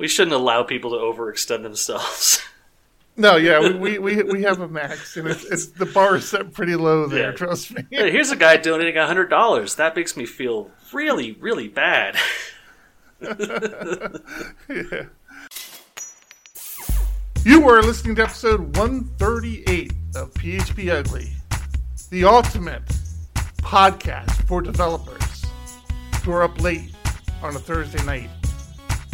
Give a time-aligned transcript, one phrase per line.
[0.00, 2.42] We shouldn't allow people to overextend themselves.
[3.16, 6.26] No, yeah, we, we, we, we have a max, and it's, it's the bar is
[6.26, 7.32] set pretty low there.
[7.32, 7.36] Yeah.
[7.36, 7.82] Trust me.
[7.90, 9.74] Hey, here's a guy donating hundred dollars.
[9.74, 12.16] That makes me feel really, really bad.
[14.70, 15.02] Yeah.
[17.44, 21.32] You were listening to episode 138 of PHP Ugly,
[22.10, 22.84] the ultimate
[23.58, 25.44] podcast for developers
[26.24, 26.94] who are up late
[27.42, 28.30] on a Thursday night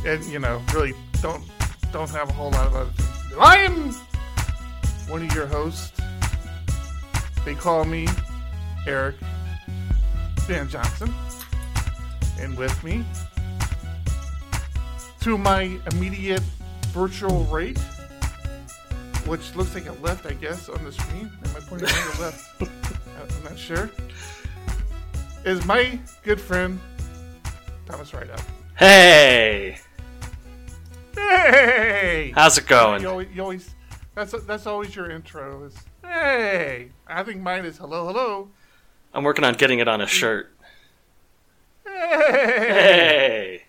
[0.04, 1.44] and you know really don't
[1.92, 3.40] don't have a whole lot of other things to do.
[3.40, 3.92] I am
[5.08, 5.92] one of your hosts.
[7.44, 8.08] They call me
[8.86, 9.16] Eric
[10.46, 11.14] Van Johnson,
[12.40, 13.04] and with me
[15.20, 16.42] to my immediate
[16.88, 17.78] virtual right,
[19.26, 21.30] which looks like a left, I guess, on the screen.
[21.44, 22.62] Am I pointing to the left?
[23.16, 23.90] Uh, I'm not sure.
[25.46, 26.78] Is my good friend
[27.86, 28.42] Thomas Rideout.
[28.76, 29.78] Hey,
[31.16, 32.32] Hey!
[32.34, 33.02] how's it going?
[33.02, 33.74] You always, you always
[34.14, 35.64] that's that's always your intro.
[35.64, 36.90] Is hey?
[37.06, 38.48] I think mine is hello, hello.
[39.12, 40.52] I'm working on getting it on a shirt.
[41.86, 43.62] Hey,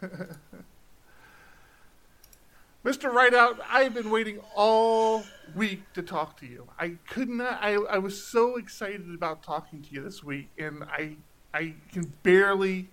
[0.00, 0.16] Hey,
[2.84, 3.12] Mr.
[3.12, 5.24] Rideout, I've been waiting all
[5.56, 6.68] week to talk to you.
[6.78, 7.58] I could not.
[7.60, 11.16] I I was so excited about talking to you this week, and I
[11.52, 12.90] I can barely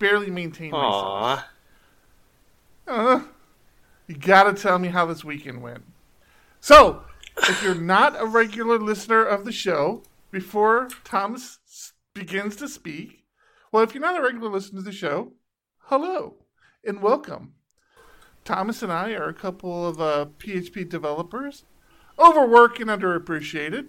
[0.00, 1.44] barely maintain myself.
[2.86, 3.22] Uh,
[4.06, 5.84] you gotta tell me how this weekend went.
[6.60, 7.02] So,
[7.36, 11.58] if you're not a regular listener of the show, before Thomas
[12.12, 13.24] begins to speak,
[13.72, 15.32] well, if you're not a regular listener to the show,
[15.84, 16.34] hello
[16.84, 17.54] and welcome.
[18.44, 21.64] Thomas and I are a couple of uh, PHP developers,
[22.18, 23.86] overworked and underappreciated,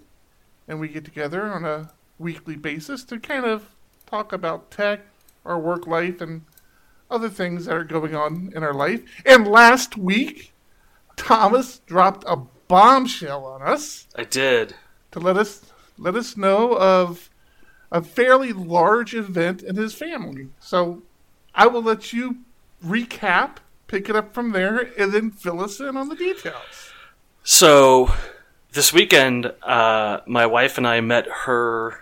[0.68, 3.72] and we get together on a weekly basis to kind of
[4.06, 5.02] talk about tech,
[5.44, 6.44] our work life, and
[7.10, 9.02] other things that are going on in our life.
[9.26, 10.54] And last week,
[11.16, 14.76] Thomas dropped a bombshell on us I did.
[15.12, 15.62] to let us
[15.98, 17.30] let us know of
[17.92, 20.50] a fairly large event in his family.
[20.60, 21.04] So
[21.54, 22.38] I will let you
[22.84, 26.92] recap, pick it up from there, and then fill us in on the details.
[27.44, 28.12] So,
[28.74, 32.02] this weekend, uh, my wife and I met her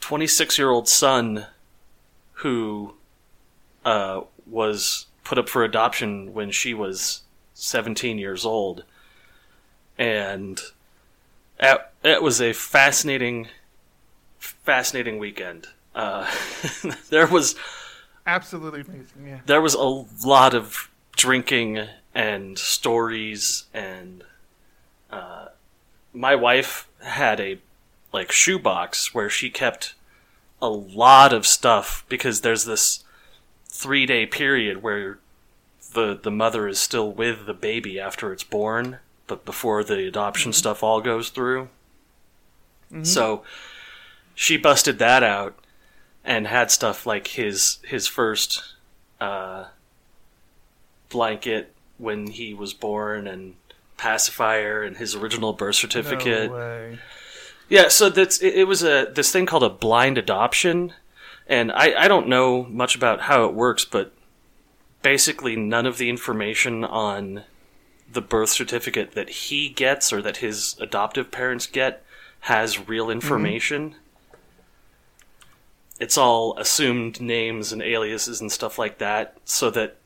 [0.00, 1.46] 26 year old son
[2.40, 2.94] who
[3.86, 7.22] uh, was put up for adoption when she was
[7.54, 8.84] 17 years old.
[9.96, 10.60] And
[11.58, 13.48] it, it was a fascinating,
[14.38, 15.68] fascinating weekend.
[15.94, 16.30] Uh,
[17.10, 17.54] there was
[18.26, 19.26] Absolutely amazing.
[19.26, 19.38] Yeah.
[19.46, 24.24] there was a lot of drinking and stories and
[25.10, 25.46] uh,
[26.12, 27.58] my wife had a
[28.12, 29.94] like shoebox where she kept
[30.60, 33.04] a lot of stuff because there's this
[33.76, 35.18] three day period where
[35.92, 40.52] the the mother is still with the baby after it's born but before the adoption
[40.52, 41.68] stuff all goes through
[43.02, 43.42] so
[44.34, 45.58] she busted that out
[46.24, 48.74] and had stuff like his his first
[49.20, 49.64] uh,
[51.08, 53.54] blanket when he was born and
[53.96, 56.50] pacifier and his original birth certificate.
[56.50, 56.98] No.
[57.68, 60.92] Yeah, so that's it, it was a this thing called a blind adoption,
[61.48, 64.12] and I I don't know much about how it works, but
[65.02, 67.44] basically none of the information on
[68.12, 72.04] the birth certificate that he gets or that his adoptive parents get
[72.40, 73.96] has real information.
[75.98, 79.96] It's all assumed names and aliases and stuff like that, so that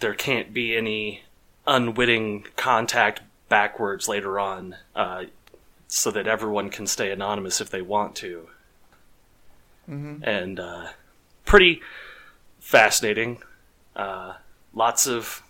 [0.00, 1.22] there can't be any
[1.66, 4.76] unwitting contact backwards later on.
[4.94, 5.24] Uh,
[5.92, 8.48] so that everyone can stay anonymous if they want to.
[9.86, 10.88] And uh,
[11.44, 11.82] pretty
[12.60, 13.42] fascinating.
[13.94, 14.34] Uh,
[14.72, 15.42] lots of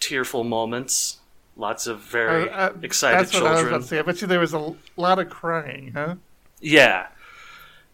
[0.00, 1.18] tearful moments.
[1.56, 3.74] Lots of very Uh, uh, excited That's what I was children.
[3.74, 3.98] about to say.
[3.98, 6.14] I bet you there was a lot of crying, huh?
[6.60, 7.08] Yeah,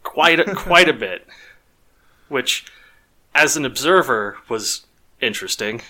[0.03, 1.27] quite a, quite a bit.
[2.29, 2.67] Which,
[3.35, 4.87] as an observer, was
[5.21, 5.83] interesting.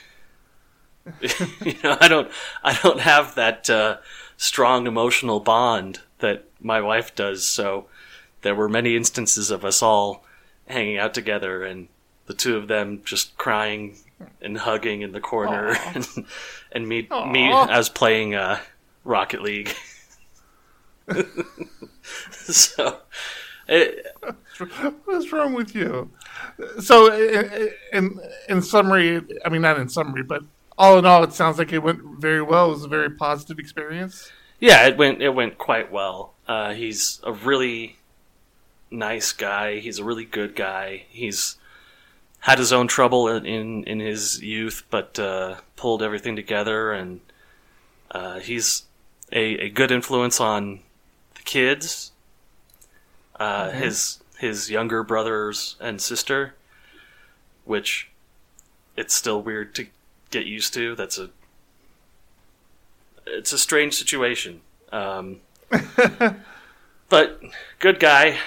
[1.21, 2.31] you know, I don't
[2.63, 3.99] I don't have that uh,
[4.37, 7.45] strong emotional bond that my wife does.
[7.45, 7.87] So
[8.43, 10.25] there were many instances of us all
[10.67, 11.89] hanging out together and
[12.27, 13.97] the two of them just crying
[14.43, 16.07] and hugging in the corner and,
[16.73, 17.67] and me me Aw.
[17.71, 18.59] as playing uh,
[19.05, 19.75] Rocket League.
[22.41, 22.99] so
[23.67, 24.07] it,
[25.05, 26.11] What's wrong with you?
[26.81, 28.19] So, i- i- in
[28.49, 30.43] in summary, I mean, not in summary, but
[30.77, 32.67] all in all, it sounds like it went very well.
[32.71, 34.31] It was a very positive experience.
[34.59, 36.35] Yeah, it went it went quite well.
[36.49, 37.98] Uh, he's a really
[38.91, 39.79] nice guy.
[39.79, 41.05] He's a really good guy.
[41.09, 41.57] He's
[42.41, 47.21] had his own trouble in in, in his youth, but uh, pulled everything together, and
[48.11, 48.85] uh, he's
[49.33, 50.81] a, a good influence on
[51.35, 52.13] the kids.
[53.39, 56.55] Uh, His his younger brothers and sister,
[57.65, 58.09] which
[58.97, 59.87] it's still weird to
[60.31, 60.95] get used to.
[60.95, 61.31] That's a
[63.27, 64.61] it's a strange situation.
[64.91, 65.41] Um,
[67.09, 67.41] but
[67.79, 68.39] good guy.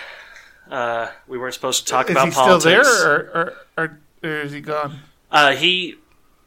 [0.71, 2.87] Uh, we weren't supposed to talk is about he politics.
[2.87, 4.99] still there, or, or, or, is he gone?
[5.29, 5.95] Uh, he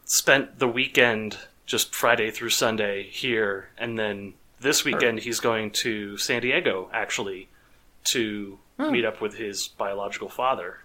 [0.06, 1.36] spent the weekend,
[1.66, 7.48] just Friday through Sunday, here, and then this weekend he's going to San Diego, actually,
[8.04, 8.90] to Hmm.
[8.90, 10.78] meet up with his biological father.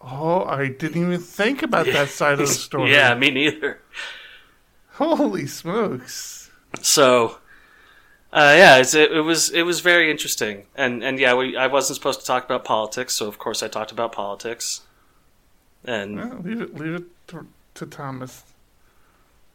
[0.00, 2.92] Oh, I didn't even think about that side of the story.
[2.92, 3.80] Yeah, me neither.
[4.92, 6.50] Holy smokes.
[6.82, 7.38] So,
[8.32, 11.66] uh, yeah, it's, it, it was it was very interesting, and and yeah, we, I
[11.68, 14.82] wasn't supposed to talk about politics, so of course I talked about politics,
[15.84, 18.44] and leave it, leave it to, to Thomas.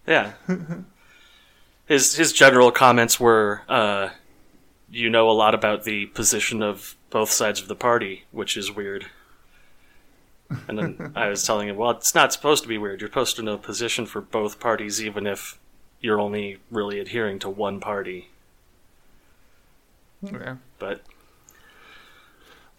[0.07, 0.33] Yeah.
[1.85, 4.09] his his general comments were, uh,
[4.89, 8.71] you know a lot about the position of both sides of the party, which is
[8.71, 9.07] weird.
[10.67, 12.99] And then I was telling him, well, it's not supposed to be weird.
[12.99, 15.57] You're supposed to know position for both parties, even if
[16.01, 18.30] you're only really adhering to one party.
[20.21, 20.57] Yeah.
[20.79, 21.01] But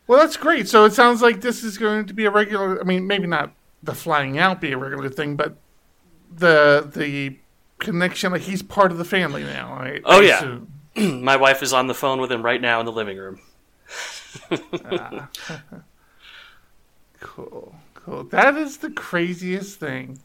[0.06, 0.68] Well, that's great.
[0.68, 2.80] So it sounds like this is going to be a regular.
[2.80, 3.52] I mean, maybe not
[3.82, 5.56] the flying out be a regular thing, but
[6.34, 7.38] the the
[7.78, 8.32] connection.
[8.32, 9.72] Like he's part of the family now.
[9.74, 10.58] I, Oh, I yeah.
[10.96, 13.40] my wife is on the phone with him right now in the living room.
[14.84, 15.28] Ah.
[17.20, 18.24] Cool, cool.
[18.24, 20.18] That is the craziest thing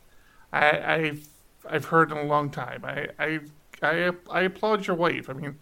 [0.51, 1.27] I, I've
[1.69, 2.83] I've heard in a long time.
[2.83, 3.39] I I
[3.81, 5.29] I, I applaud your wife.
[5.29, 5.59] I mean,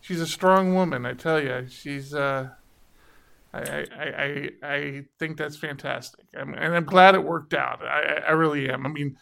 [0.00, 1.06] she's a strong woman.
[1.06, 2.14] I tell you, she's.
[2.14, 2.50] Uh,
[3.52, 7.82] I, I, I, I think that's fantastic, I'm, and I'm glad it worked out.
[7.82, 8.86] I, I- really am.
[8.86, 9.16] I mean,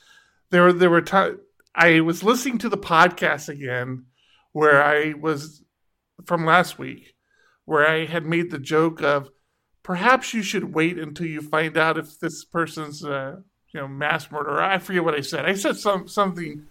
[0.50, 1.38] there there were times
[1.74, 4.04] I was listening to the podcast again,
[4.52, 5.62] where I was
[6.26, 7.14] from last week,
[7.64, 9.30] where I had made the joke of
[9.82, 13.36] perhaps you should wait until you find out if this person's uh,
[13.72, 14.62] you know mass murderer.
[14.62, 15.46] I forget what I said.
[15.46, 16.66] I said some something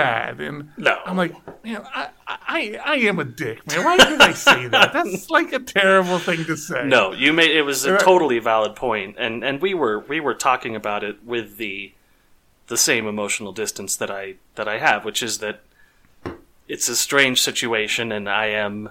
[0.00, 0.98] bad, and No.
[1.04, 1.32] I'm like,
[1.64, 3.84] man, I, I I am a dick, man.
[3.84, 4.92] Why did I say that?
[4.92, 6.86] That's like a terrible thing to say.
[6.86, 10.34] No, you made it was a totally valid point, and and we were we were
[10.34, 11.92] talking about it with the
[12.68, 15.60] the same emotional distance that I that I have, which is that
[16.68, 18.90] it's a strange situation, and I am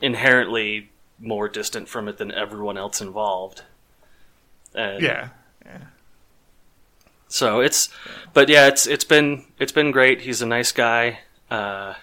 [0.00, 3.62] inherently more distant from it than everyone else involved.
[4.74, 5.28] And Yeah.
[7.28, 7.88] So it's,
[8.32, 10.22] but yeah, it's it's been it's been great.
[10.22, 11.20] He's a nice guy,
[11.50, 11.94] uh,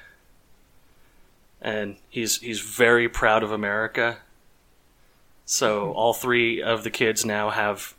[1.61, 4.17] and he's he's very proud of America.
[5.45, 7.95] So all three of the kids now have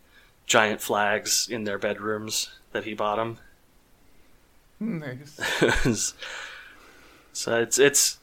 [0.47, 3.39] giant flags in their bedrooms that he bought them.
[4.81, 5.41] Nice.
[7.33, 8.19] so it's it's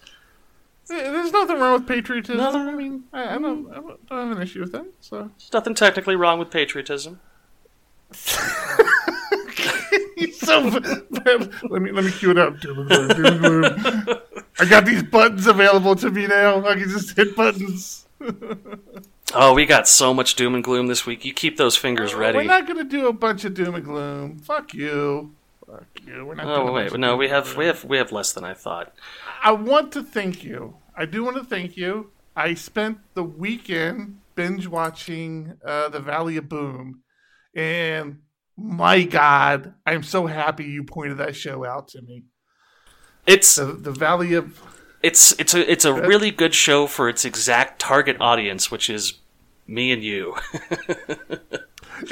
[0.88, 2.40] There's nothing wrong with patriotism.
[2.40, 3.76] I mean, I, I, don't, I
[4.16, 4.86] don't have an issue with that.
[5.00, 7.20] So there's nothing technically wrong with patriotism.
[10.32, 10.60] so
[11.20, 12.60] let me let me cue it up.
[12.60, 14.18] Doom and gloom, doom and gloom.
[14.60, 16.66] I got these buttons available to me now.
[16.66, 18.06] I can just hit buttons.
[19.34, 21.24] Oh, we got so much doom and gloom this week.
[21.24, 22.38] You keep those fingers ready.
[22.38, 24.40] We're not gonna do a bunch of doom and gloom.
[24.40, 25.34] Fuck you.
[25.66, 26.26] Fuck you.
[26.26, 26.48] We're not.
[26.48, 28.94] Oh wait, no, we have we have we have less than I thought.
[29.42, 30.76] I want to thank you.
[30.98, 32.12] I do want to thank you.
[32.36, 37.02] I spent the weekend binge watching uh, The Valley of Boom,
[37.56, 38.20] and
[38.62, 42.24] my God, I'm so happy you pointed that show out to me.
[43.26, 44.62] It's The The Valley of
[45.04, 49.14] it's it's a it's a really good show for its exact target audience, which is
[49.68, 50.36] me and you.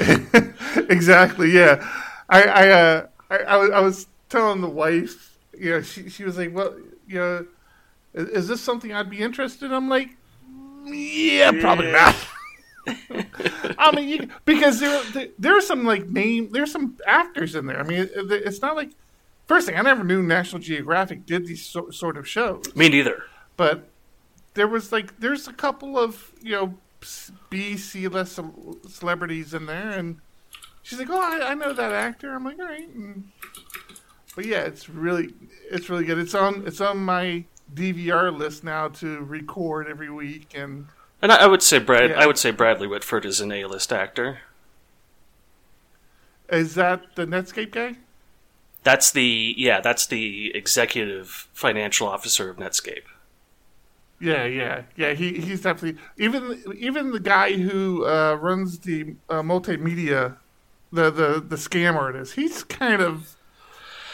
[0.88, 1.86] exactly, yeah.
[2.28, 6.54] I I, uh, I I was- telling the wife, you know, she she was like,
[6.54, 6.74] well,
[7.06, 7.46] you know,
[8.14, 9.66] is, is this something I'd be interested?
[9.66, 9.72] in?
[9.72, 10.10] I'm like,
[10.84, 12.14] yeah, probably not.
[12.86, 17.78] I mean, you, because there, there are some like name, there's some actors in there.
[17.78, 18.90] I mean, it, it's not like
[19.46, 23.24] first thing I never knew National Geographic did these so, sort of shows, me neither.
[23.56, 23.88] but
[24.54, 26.74] there was like there's a couple of you know
[27.50, 28.38] B C list
[28.88, 30.20] celebrities in there, and
[30.82, 32.34] she's like, oh, I, I know that actor.
[32.34, 33.28] I'm like, all right, and,
[34.34, 35.34] but yeah, it's really
[35.70, 36.18] it's really good.
[36.18, 37.44] It's on it's on my
[37.74, 40.86] DVR list now to record every week, and
[41.22, 42.10] And I, I would say Brad.
[42.10, 42.20] Yeah.
[42.20, 44.40] I would say Bradley Whitford is an A-list actor.
[46.50, 47.96] is that the Netscape guy?
[48.82, 49.80] That's the yeah.
[49.80, 53.02] That's the executive financial officer of Netscape.
[54.18, 55.12] Yeah, yeah, yeah.
[55.12, 60.36] He he's definitely even even the guy who uh, runs the uh, multimedia,
[60.92, 62.34] the the the scam artist.
[62.34, 63.36] He's kind of.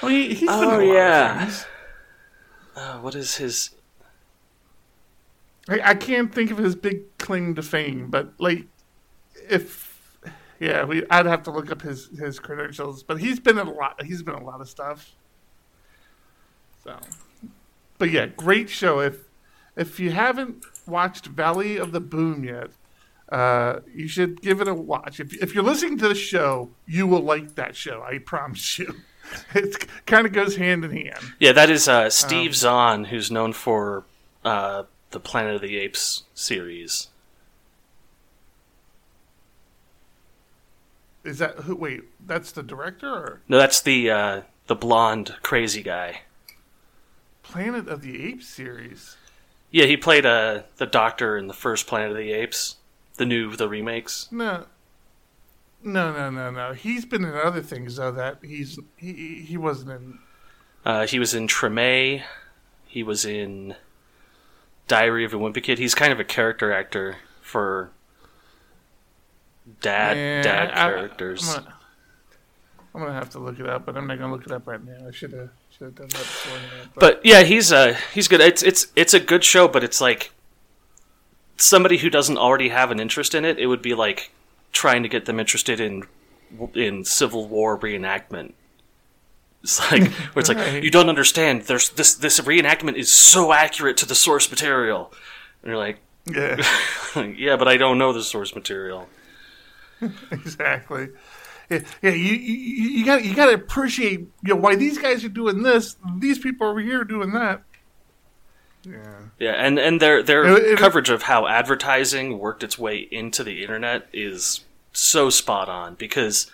[0.02, 1.50] I mean, he's Oh, in a lot of yeah.
[2.75, 3.70] Uh, what is his?
[5.68, 8.66] I, I can't think of his big claim to fame, but like,
[9.49, 10.18] if
[10.61, 13.02] yeah, we I'd have to look up his his credentials.
[13.02, 14.02] But he's been in a lot.
[14.04, 15.12] He's been in a lot of stuff.
[16.85, 16.99] So,
[17.99, 19.00] but yeah, great show.
[19.00, 19.25] If
[19.76, 22.70] if you haven't watched Valley of the Boom yet,
[23.30, 25.20] uh, you should give it a watch.
[25.20, 28.02] If if you're listening to the show, you will like that show.
[28.02, 28.94] I promise you.
[29.56, 31.18] It kind of goes hand in hand.
[31.40, 34.04] Yeah, that is uh, Steve Um, Zahn, who's known for
[34.44, 37.08] uh, the Planet of the Apes series.
[41.25, 41.75] Is that who?
[41.75, 46.20] Wait, that's the director or No, that's the uh, the blonde crazy guy.
[47.42, 49.16] Planet of the Apes series?
[49.70, 52.76] Yeah, he played uh, the Doctor in the first Planet of the Apes,
[53.16, 54.28] the new the remakes.
[54.30, 54.66] No,
[55.82, 56.72] no, no, no, no.
[56.72, 60.18] He's been in other things though that he's he he wasn't in.
[60.84, 62.22] Uh, he was in Treme.
[62.86, 63.75] He was in
[64.88, 65.78] Diary of a Wimpy Kid.
[65.78, 67.90] He's kind of a character actor for
[69.81, 71.49] dad Yeah, dad I- I- characters.
[71.49, 71.75] I'm, gonna,
[72.95, 74.83] I'm gonna have to look it up, but I'm not gonna look it up right
[74.83, 75.09] now.
[75.09, 76.59] I should have should have done that before.
[76.95, 78.40] But, But yeah, he's uh he's good.
[78.40, 80.31] It's it's it's a good show, but it's like
[81.59, 83.59] somebody who doesn't already have an interest in it.
[83.59, 84.31] It would be like
[84.73, 86.05] trying to get them interested in
[86.75, 88.52] in Civil War reenactment.
[89.80, 90.82] It's like where it's like Right.
[90.82, 91.62] you don't understand.
[91.62, 95.12] There's this this reenactment is so accurate to the source material,
[95.62, 96.56] and you're like, yeah,
[97.37, 99.08] yeah, but I don't know the source material.
[100.30, 101.08] exactly.
[101.70, 102.11] Yeah, yeah.
[102.11, 105.62] You you, you got you got to appreciate you know why these guys are doing
[105.62, 105.96] this.
[106.18, 107.62] These people over here are doing that.
[108.85, 109.18] Yeah.
[109.38, 113.42] Yeah, and and their their It- it- coverage of how advertising worked its way into
[113.42, 114.61] the internet is
[114.92, 116.50] so spot on because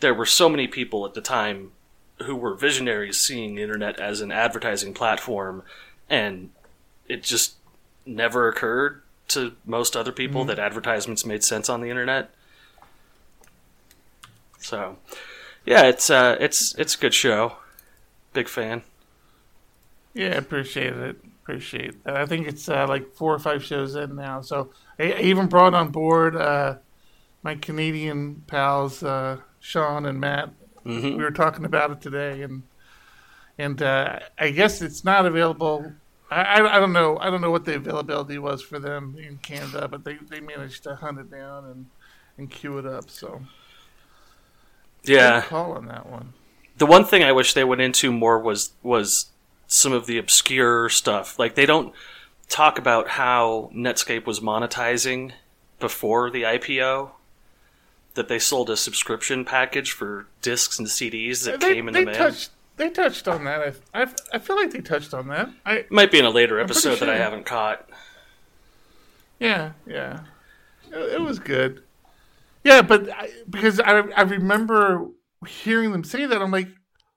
[0.00, 1.72] there were so many people at the time
[2.24, 5.62] who were visionaries seeing the internet as an advertising platform
[6.08, 6.50] and
[7.08, 7.54] it just
[8.06, 12.30] never occurred to most other people that advertisements made sense on the internet.
[14.58, 14.98] So,
[15.64, 17.56] yeah, it's uh it's it's a good show.
[18.32, 18.82] Big fan.
[20.14, 21.16] Yeah, appreciate it.
[21.42, 22.16] Appreciate that.
[22.16, 24.40] I think it's uh, like four or five shows in now.
[24.40, 26.76] So I, I even brought on board uh,
[27.42, 30.50] my Canadian pals, uh, Sean and Matt.
[30.84, 31.16] Mhm.
[31.16, 32.62] We were talking about it today, and
[33.58, 35.92] and uh, I guess it's not available.
[36.30, 37.18] I, I, don't know.
[37.18, 40.84] I don't know what the availability was for them in Canada, but they, they managed
[40.84, 41.86] to hunt it down and,
[42.38, 43.10] and queue it up.
[43.10, 43.42] So
[45.02, 45.42] Yeah.
[45.42, 46.32] call on that one.
[46.78, 49.26] the one thing I wish they went into more was was
[49.66, 51.38] some of the obscure stuff.
[51.38, 51.92] Like they don't
[52.48, 55.32] talk about how Netscape was monetizing
[55.78, 57.10] before the IPO.
[58.14, 62.04] That they sold a subscription package for discs and CDs that They, came in the
[62.06, 62.14] mail.
[62.14, 62.50] touched.
[62.76, 63.76] They touched on that.
[63.94, 65.50] I, I, I feel like they touched on that.
[65.64, 67.88] I Might be in a later episode that I haven't caught.
[69.38, 70.20] Yeah, yeah,
[70.90, 71.82] it, it was good.
[72.64, 75.06] Yeah, but I, because I I remember
[75.46, 76.68] hearing them say that, I'm like,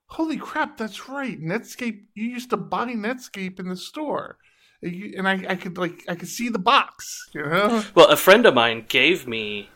[0.06, 1.38] holy crap, that's right.
[1.40, 2.02] Netscape.
[2.14, 4.38] You used to buy Netscape in the store,
[4.82, 7.28] and I I could like I could see the box.
[7.34, 7.84] You know.
[7.94, 9.68] Well, a friend of mine gave me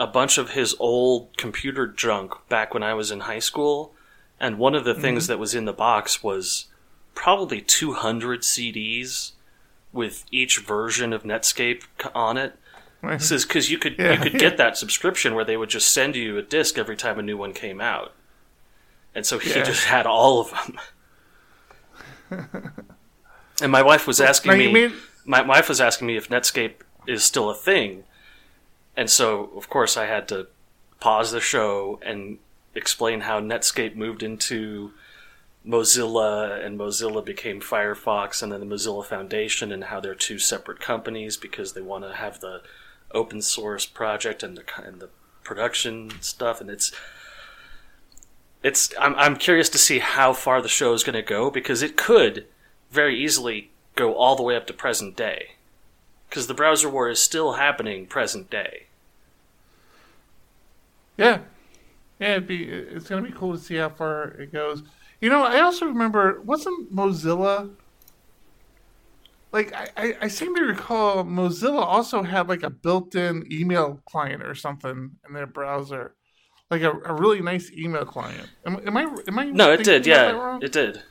[0.00, 3.92] a bunch of his old computer junk back when I was in high school,
[4.40, 5.02] and one of the mm-hmm.
[5.02, 6.68] things that was in the box was
[7.14, 9.32] probably 200 CDs
[9.92, 11.82] with each version of Netscape
[12.14, 12.58] on it.
[13.02, 15.92] This is because you could Yeah, you could get that subscription where they would just
[15.92, 18.14] send you a disc every time a new one came out,
[19.14, 19.64] and so he Yeah.
[19.64, 20.50] just had all of
[22.30, 22.72] them.
[23.62, 24.94] and my wife was asking Now, me mean-
[25.26, 26.76] my wife was asking me if Netscape
[27.06, 28.04] is still a thing,
[29.00, 30.48] and so of course I had to
[31.00, 32.36] pause the show and
[32.74, 34.92] explain how Netscape moved into
[35.66, 40.80] Mozilla and Mozilla became Firefox and then the Mozilla Foundation and how they're two separate
[40.80, 42.60] companies because they want to have the
[43.12, 45.08] open source project and the and the
[45.44, 46.92] production stuff and it's
[48.62, 51.80] it's I'm I'm curious to see how far the show is going to go because
[51.80, 52.44] it could
[52.90, 55.52] very easily go all the way up to present day
[56.28, 58.86] because the browser war is still happening present day.
[61.20, 61.40] Yeah,
[62.18, 62.32] yeah.
[62.32, 64.82] It'd be it's gonna be cool to see how far it goes.
[65.20, 67.70] You know, I also remember wasn't Mozilla
[69.52, 74.42] like I, I, I seem to recall Mozilla also had like a built-in email client
[74.42, 76.14] or something in their browser,
[76.70, 78.48] like a, a really nice email client.
[78.64, 80.06] Am, am I am I No, it did.
[80.06, 81.02] Yeah, it did.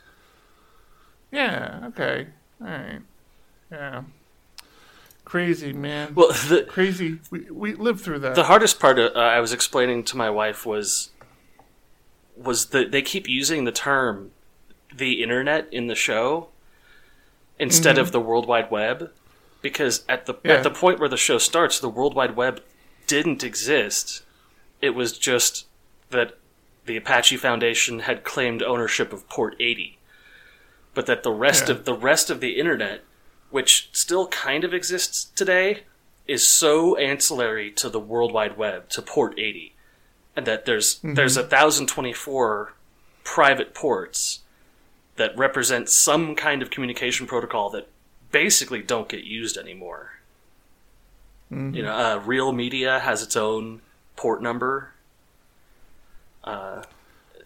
[1.30, 1.80] Yeah.
[1.88, 2.28] Okay.
[2.60, 3.00] All right.
[3.70, 4.02] Yeah.
[5.30, 6.12] Crazy, man.
[6.16, 7.20] Well, the Crazy.
[7.30, 8.34] We, we lived through that.
[8.34, 11.10] the hardest part uh, I was explaining to my wife was
[12.36, 14.32] was that they keep using the term
[14.92, 16.48] the internet in the show
[17.60, 19.12] instead of the World Wide Web
[19.62, 20.54] because at the Yeah.
[20.54, 22.60] at the point where the show starts, the World Wide Web
[23.06, 24.22] didn't exist.
[24.82, 25.66] It was just
[26.10, 26.38] that
[26.86, 29.96] the Apache Foundation had claimed ownership of Port 80,
[30.92, 31.74] but that the rest Yeah.
[31.76, 33.04] of the rest of the internet,
[33.50, 35.84] which still kind of exists today,
[36.26, 39.74] is so ancillary to the World Wide Web to Port 80,
[40.36, 42.74] and that there's there's a thousand twenty four
[43.24, 44.40] private ports
[45.16, 47.88] that represent some kind of communication protocol that
[48.32, 50.12] basically don't get used anymore.
[51.74, 53.82] You know, uh, Real Media has its own
[54.16, 54.92] port number.
[56.44, 56.84] Uh,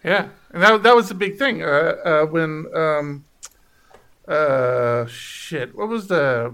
[0.03, 1.63] Yeah, and that that was the big thing.
[1.63, 3.24] Uh, uh, when um,
[4.27, 6.53] uh, shit, what was the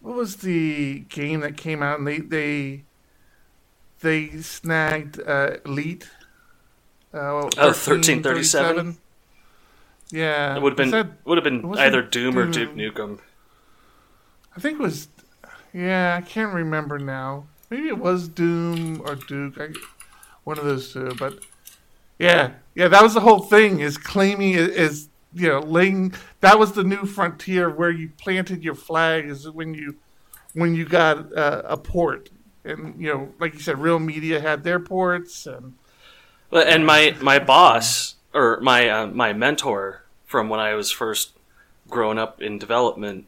[0.00, 2.84] what was the game that came out and they they
[4.00, 6.08] they snagged uh, Elite?
[7.12, 8.98] Uh, Oh, 1337?
[10.10, 13.18] Yeah, it would have been that- would have been either Doom or Duke Nukem.
[14.56, 15.08] I think it was.
[15.72, 17.46] Yeah, I can't remember now.
[17.70, 19.58] Maybe it was Doom or Duke.
[19.60, 19.70] I,
[20.44, 21.14] one of those two.
[21.18, 21.38] But
[22.18, 23.80] yeah, yeah, that was the whole thing.
[23.80, 26.14] Is claiming is you know laying.
[26.40, 29.26] That was the new frontier where you planted your flag.
[29.28, 29.96] Is when you
[30.52, 32.30] when you got uh, a port,
[32.64, 35.74] and you know, like you said, Real Media had their ports, and
[36.50, 41.32] Well, And my my boss or my uh, my mentor from when I was first
[41.88, 43.26] growing up in development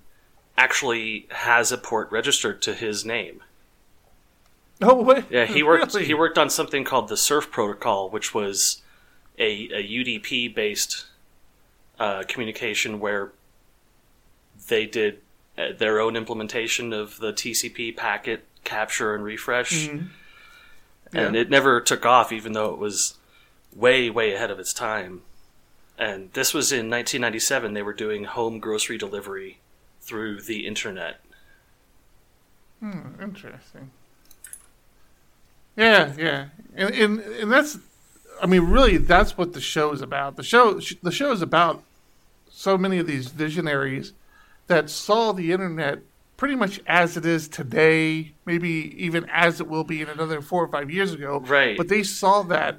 [0.58, 3.42] actually has a port registered to his name.
[4.80, 6.06] oh wait, Yeah, he worked Really?
[6.06, 8.82] he worked on something called the Surf Protocol, which was
[9.38, 11.06] a, a UDP based
[11.98, 13.32] uh, communication where
[14.68, 15.20] they did
[15.58, 20.08] uh, their own implementation of the TCP packet capture and refresh, Mhm.
[21.14, 21.40] and Yeah.
[21.40, 23.14] it never took off, even though it was
[23.74, 25.22] way way ahead of its time.
[25.98, 27.72] And this was in 1997.
[27.72, 29.60] They were doing home grocery delivery
[30.02, 31.20] through the internet.
[32.80, 33.90] Hmm, interesting.
[35.76, 37.78] Yeah, yeah, and, and and that's,
[38.42, 40.36] I mean, really, that's what the show is about.
[40.36, 41.82] The show, the show is about
[42.50, 44.12] so many of these visionaries
[44.66, 46.00] that saw the internet
[46.36, 50.64] pretty much as it is today, maybe even as it will be in another four
[50.64, 51.40] or five years ago.
[51.40, 51.76] Right.
[51.76, 52.78] But they saw that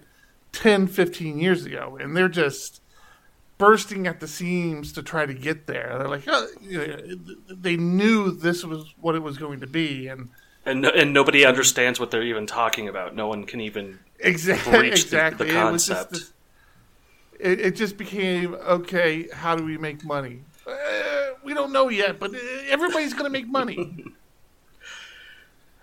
[0.52, 2.82] 10, 15 years ago, and they're just
[3.58, 5.96] bursting at the seams to try to get there.
[5.98, 6.98] They're like, oh, you know,
[7.50, 10.30] they knew this was what it was going to be, and
[10.67, 13.15] And, and nobody understands what they're even talking about.
[13.15, 15.49] No one can even exactly, Reach the- the exactly.
[15.49, 16.34] it was just
[17.39, 19.27] it, it just became okay.
[19.32, 20.41] How do we make money?
[20.65, 20.73] Uh,
[21.43, 24.06] we don't know yet, but uh, everybody's going to make money.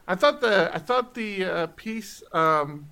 [0.06, 2.90] I thought the I thought the uh, piece, um,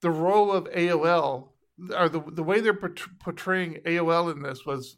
[0.00, 1.48] the role of AOL,
[1.96, 4.96] or the the way they're portraying AOL in this was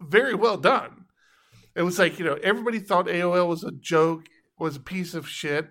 [0.00, 1.06] very well done.
[1.74, 4.24] It was like you know everybody thought AOL was a joke,
[4.58, 5.70] was a piece of shit,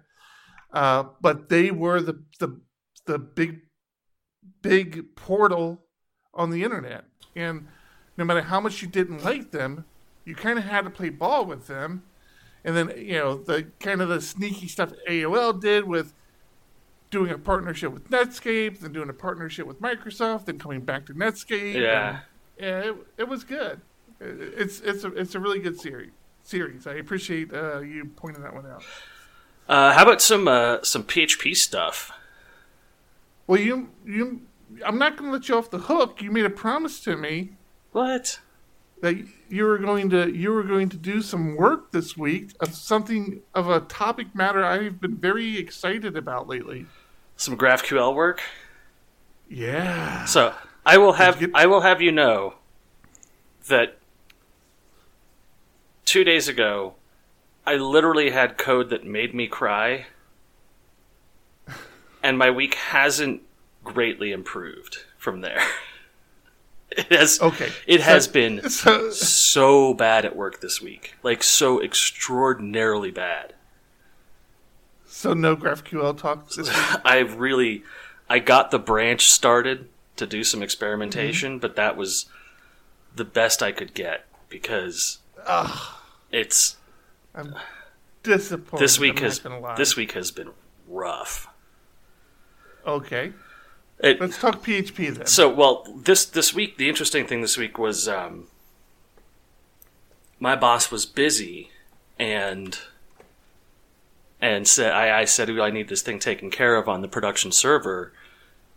[0.71, 2.59] uh, but they were the the
[3.05, 3.61] the big
[4.61, 5.81] big portal
[6.33, 7.67] on the internet, and
[8.17, 9.85] no matter how much you didn't like them,
[10.25, 12.03] you kind of had to play ball with them.
[12.65, 16.13] And then you know the kind of the sneaky stuff AOL did with
[17.11, 21.13] doing a partnership with Netscape, then doing a partnership with Microsoft, then coming back to
[21.13, 21.73] Netscape.
[21.75, 22.19] Yeah.
[22.57, 23.81] and, yeah, it, it was good.
[24.19, 26.11] It- It's it's a it's a really good series.
[26.45, 26.87] Series.
[26.87, 28.83] I appreciate uh, you pointing that one out.
[29.67, 32.11] Uh, how about some uh, some PHP stuff?
[33.47, 34.41] Well, you you,
[34.85, 36.21] I'm not going to let you off the hook.
[36.21, 37.51] You made a promise to me
[37.91, 38.39] What?
[39.01, 39.15] that
[39.49, 43.41] you were going to you were going to do some work this week of something
[43.53, 46.85] of a topic matter I've been very excited about lately.
[47.35, 48.41] Some GraphQL work?
[49.49, 50.23] Yeah.
[50.25, 50.53] So
[50.85, 52.55] I will have get- I will have you know
[53.67, 53.97] that
[56.05, 56.95] two days ago
[57.65, 60.07] I literally had code that made me cry,
[62.23, 63.41] and my week hasn't
[63.83, 65.61] greatly improved from there.
[66.95, 67.71] It has Okay.
[67.87, 73.55] It So- has been So so bad at work this week, like so extraordinarily bad.
[75.07, 77.01] so no GraphQL talk this week.
[77.05, 77.83] I really,
[78.29, 81.59] I got the branch started to do some experimentation, mm-hmm.
[81.61, 82.27] but that was
[83.15, 85.17] the best I could get because
[86.31, 86.75] it's
[87.33, 87.55] I'm
[88.21, 88.83] disappointed.
[88.83, 89.75] this week I'm has not gonna lie.
[89.77, 90.51] this week has been
[90.87, 91.47] rough.
[92.85, 93.33] Okay.
[93.99, 95.25] It, Let's talk PHP then.
[95.27, 98.47] so well this this week the interesting thing this week was um,
[100.39, 101.69] my boss was busy
[102.19, 102.79] and
[104.41, 107.53] and said I, I said I need this thing taken care of on the production
[107.53, 108.11] server,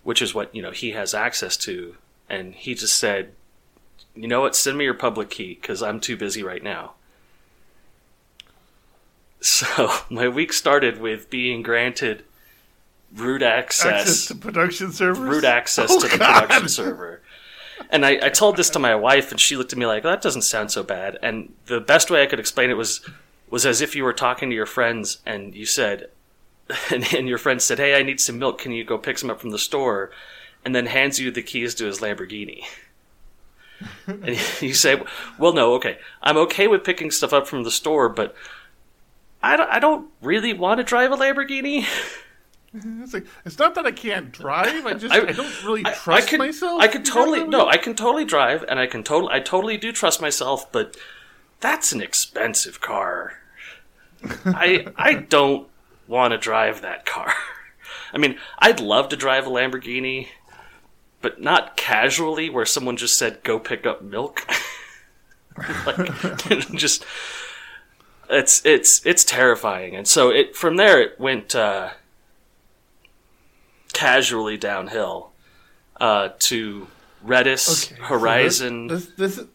[0.05, 1.97] which is what you know he has access to,
[2.31, 3.33] and he just said,
[4.14, 6.92] you know what, send me your public key because I'm too busy right now.
[9.40, 12.25] So my week started with being granted
[13.14, 15.19] root access, Access to production servers.
[15.29, 16.42] root access Oh, to the God.
[16.42, 17.23] production server.
[17.90, 20.09] And I, I told this to my wife, and she looked at me like, oh,
[20.09, 23.07] "That doesn't sound so bad." And the best way I could explain it was
[23.49, 26.09] was as if you were talking to your friends, and you said,
[26.90, 28.59] and, and your friend said, "Hey, I need some milk.
[28.59, 30.11] Can you go pick some up from the store?"
[30.64, 32.64] And then hands you the keys to his Lamborghini.
[34.07, 35.01] and you say,
[35.38, 38.35] "Well, no, okay, I'm okay with picking stuff up from the store, but
[39.42, 41.85] I don't, I don't really want to drive a Lamborghini."
[42.75, 44.85] It's, like, it's not that I can't drive.
[44.85, 46.81] I just I- I, don't really I- trust I could, myself.
[46.83, 47.69] I could know totally no.
[47.69, 50.71] I can totally drive, and I can totally, I totally do trust myself.
[50.73, 50.97] But
[51.61, 53.39] that's an expensive car.
[54.45, 55.69] I I don't
[56.07, 57.33] want to drive that car.
[58.13, 60.29] I mean, I'd love to drive a Lamborghini,
[61.23, 64.47] but not casually, where someone just said, "Go pick up milk."
[65.87, 66.39] like,
[66.75, 67.05] just
[68.29, 71.55] it's it's it's terrifying, and so it from there it went.
[71.55, 71.91] Uh,
[73.92, 75.33] casually downhill
[76.01, 76.87] uh, to
[77.25, 78.87] Redis, Okay, so Horizon.
[78.88, 79.46] This this this,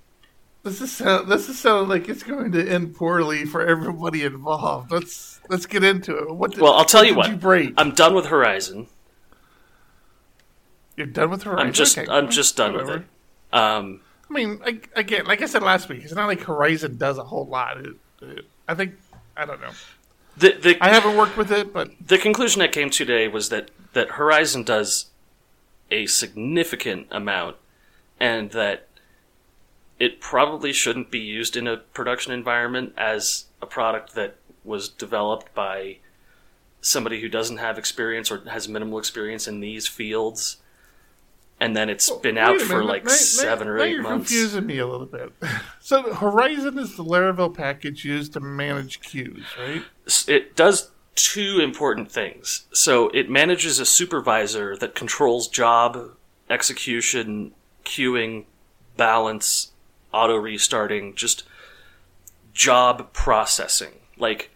[0.63, 4.91] this is sound, this is sounding like it's going to end poorly for everybody involved.
[4.91, 6.33] Let's let's get into it.
[6.35, 7.29] What did, well, I'll tell you what.
[7.29, 7.73] You break.
[7.77, 8.87] I'm done with Horizon.
[10.97, 11.67] You're done with Horizon.
[11.67, 12.91] I'm just Okay, I'm just done whatever.
[12.93, 13.57] with it.
[13.57, 17.17] Um, I mean, I, again, like I said last week, it's not like Horizon does
[17.17, 17.77] a whole lot.
[17.77, 18.95] It, it, I think
[19.35, 19.71] I don't know.
[20.37, 23.49] the the I haven't worked with it, but the conclusion I came to today was
[23.49, 25.07] that that Horizon does
[25.89, 27.57] a significant amount,
[28.19, 28.87] and that
[29.99, 35.53] it probably shouldn't be used in a production environment as a product that was developed
[35.53, 35.97] by
[36.81, 40.57] somebody who doesn't have experience or has minimal experience in these fields.
[41.59, 43.91] And then it's been out a for minute, like now- now- seven or now eight
[43.91, 44.29] you're months.
[44.31, 45.31] confusing me a little bit.
[45.83, 49.83] So Horizon is the Laravel package used to manage queues, right?
[50.27, 52.65] it does two important things.
[52.73, 56.11] So it manages a supervisor that controls job
[56.49, 57.51] execution,
[57.85, 58.45] queuing,
[58.97, 59.71] balance,
[60.13, 61.43] auto restarting, just
[62.53, 63.93] job processing.
[64.17, 64.49] Like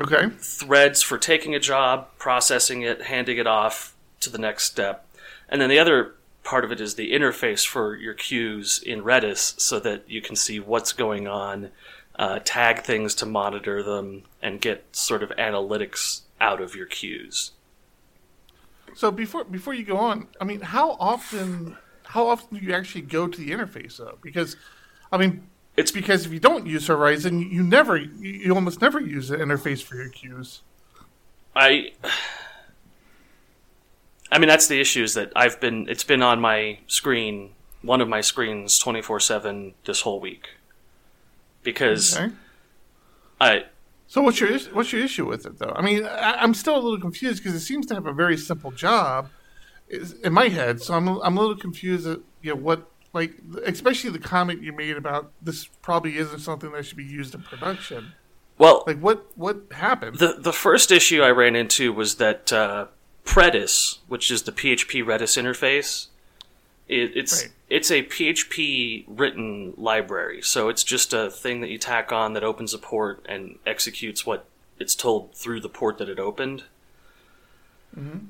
[0.00, 0.30] Okay.
[0.38, 5.06] threads for taking a job, processing it, handing it off to the next step.
[5.48, 6.14] And then the other
[6.44, 10.34] part of it is the interface for your queues in Redis so that you can
[10.34, 11.70] see what's going on,
[12.16, 17.52] uh, tag things to monitor them, and get sort of analytics out of your queues.
[18.94, 23.02] So before before you go on, I mean, how often how often do you actually
[23.02, 24.18] go to the interface though?
[24.22, 24.56] Because,
[25.10, 29.00] I mean, It's because if you don't use Horizon, you, never you, you almost never
[29.00, 30.60] use the interface for your queues.
[31.56, 31.92] I
[34.30, 37.50] I mean that's the issue is that I've been it's been on my screen
[37.82, 40.48] one of my screens 24/7 this whole week.
[41.62, 42.32] Because Okay.
[43.40, 43.64] I
[44.06, 45.72] So what's your is- what's your issue with it though?
[45.74, 48.36] I mean, I, I'm still a little confused because it seems to have a very
[48.36, 49.30] simple job
[50.22, 50.80] in my head.
[50.82, 54.72] So I'm I'm a little confused at you know what like especially the comment you
[54.72, 58.12] made about this probably isn't something that should be used in production.
[58.58, 60.18] well Like what what happened?
[60.18, 62.86] the the first issue I ran into was that uh,
[63.24, 66.08] Predis, which is the PHP Redis interface,
[66.88, 67.52] it, it's Right.
[67.72, 70.42] It's a PHP written library.
[70.42, 74.26] So it's just a thing that you tack on that opens a port and executes
[74.26, 74.44] what
[74.78, 76.64] it's told through the port that it opened.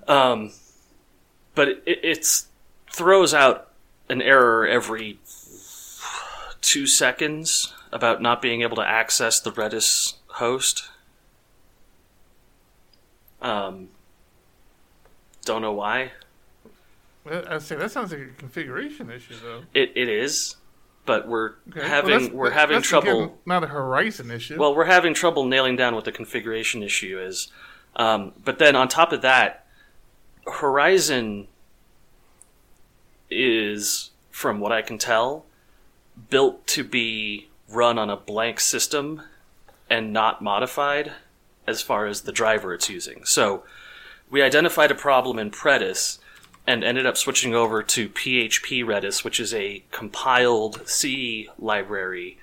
[0.07, 0.53] Um,
[1.57, 2.45] but it,
[2.89, 3.73] throws out
[4.09, 5.19] an error every
[6.61, 10.85] two seconds about not being able to access the Redis host.
[13.41, 13.89] Um,
[15.45, 16.13] don't know why.
[17.25, 19.63] Well, I say that sounds like a configuration issue, though.
[19.75, 20.57] It it is,
[21.07, 21.81] but we're Okay.
[21.81, 23.23] Well, having that's- we're that's- having that's, trouble.
[23.25, 24.59] again, not a Horizon issue.
[24.59, 27.49] Well, we're having trouble nailing down what the configuration issue is.
[27.97, 29.67] Um, but then on top of that,
[30.47, 31.47] Horizon
[33.31, 35.47] is, from what I can tell,
[36.31, 39.23] built to be run on a blank system
[39.89, 41.13] and not modified
[41.67, 43.25] as far as the driver it's using.
[43.25, 43.63] So
[44.31, 46.19] we identified a problem in Predis
[46.67, 52.39] and ended up switching over to PHP Redis, which is a compiled C library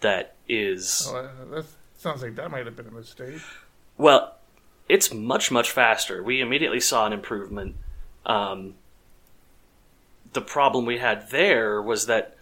[0.00, 1.66] that is Oh, that
[1.98, 3.40] sounds like that might have been a mistake.
[3.98, 4.36] well,
[4.88, 6.22] it's much much faster.
[6.22, 7.76] We immediately saw an improvement.
[8.26, 8.74] Um,
[10.32, 12.36] the problem we had there was that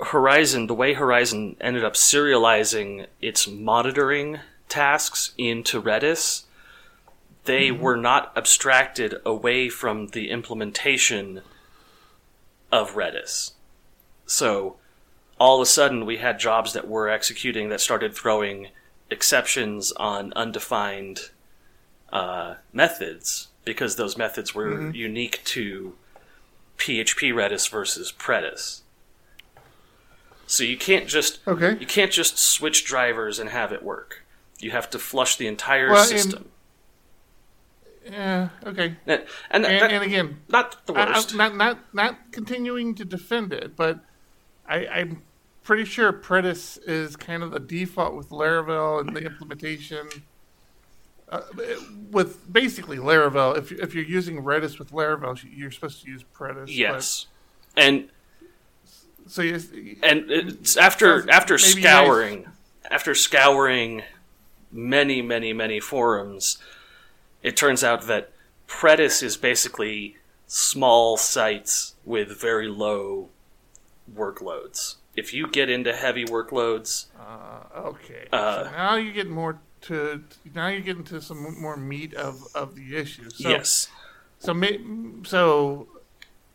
[0.00, 6.42] Horizon, the way Horizon ended up serializing its monitoring tasks into Redis,
[7.44, 11.42] they were not abstracted away from the implementation
[12.70, 13.52] of Redis.
[14.26, 14.76] So
[15.38, 18.68] all of a sudden, we had jobs that were executing that started throwing
[19.10, 21.30] exceptions on undefined
[22.12, 25.94] uh, methods because those methods were unique to
[26.78, 28.80] PHP Redis versus Predis.
[30.46, 31.76] So you can't just Okay.
[31.80, 34.24] you can't just switch drivers and have it work.
[34.58, 36.50] You have to flush the entire Well, system.
[38.04, 38.48] Yeah.
[38.66, 38.96] Okay.
[39.06, 41.34] And, and, And, that- and again, not the I, worst.
[41.34, 44.00] not not not continuing to defend it, but
[44.68, 45.22] I, I'm
[45.62, 50.08] pretty sure Predis is kind of the default with Laravel and the implementation.
[51.28, 51.40] Uh,
[52.10, 56.66] with basically Laravel, if if you're using Redis with Laravel, you're supposed to use Predis.
[56.66, 57.26] but- yes,
[57.76, 58.08] and
[59.28, 59.60] so you,
[60.02, 62.46] and it's after after scouring
[62.90, 64.02] after scouring
[64.72, 66.58] many many many forums
[67.42, 68.32] it turns out that
[68.68, 73.28] predis is basically small sites with very low
[74.14, 78.26] workloads if you get into heavy workloads uh, okay.
[78.32, 80.22] Uh, so now you get more to
[80.54, 83.28] now you're getting to some more meat of, of the issue.
[83.30, 83.88] So, yes
[84.42, 84.54] So,
[85.24, 85.88] so,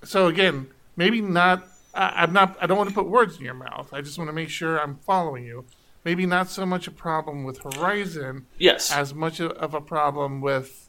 [0.03, 1.67] so again, maybe not.
[1.93, 2.57] I, I'm not.
[2.61, 3.93] I don't want to put words in your mouth.
[3.93, 5.65] I just want to make sure I'm following you.
[6.07, 10.87] Maybe not so much a problem with Horizon yes as much of- a problem with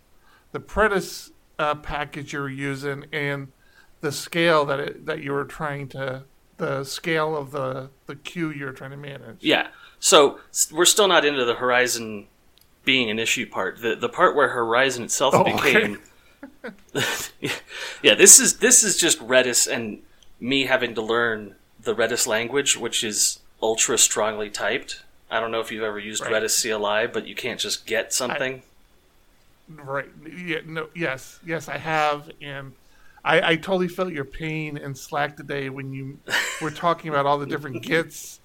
[0.53, 3.49] the Predis uh, package you're using and
[4.01, 6.23] the scale that it, that you were trying to
[6.59, 9.39] the scale of the the queue you're trying to manage.
[9.41, 9.67] Yeah.
[9.99, 10.39] So
[10.71, 12.29] we're still not into the Horizon
[12.85, 13.81] being an issue part.
[13.83, 15.55] The the part where Horizon itself Oh, okay.
[15.89, 15.99] became
[18.05, 20.01] Yeah, this is this is just Redis and
[20.39, 25.03] me having to learn the Redis language, which is ultra strongly typed.
[25.31, 26.43] I don't know if you've ever used Right.
[26.43, 28.63] Redis CLI, but you can't just get something.
[29.69, 30.09] Right.
[30.27, 30.89] Yeah, no.
[30.95, 31.39] Yes.
[31.45, 32.73] Yes, I have, and
[33.25, 36.19] I, I totally felt your pain in Slack today when you
[36.63, 38.41] were talking about all the different gets,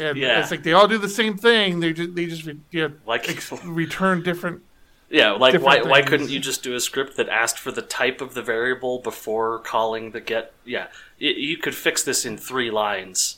[0.00, 0.40] and Yeah.
[0.40, 1.80] it's like they all do the same thing.
[1.80, 4.62] They just they just yeah, Like- ex- return different.
[5.10, 7.82] Yeah, like why different why couldn't you just do a script that asked for the
[7.82, 10.54] type of the variable before calling the get?
[10.64, 10.86] Yeah,
[11.20, 13.36] y you could fix this in three lines.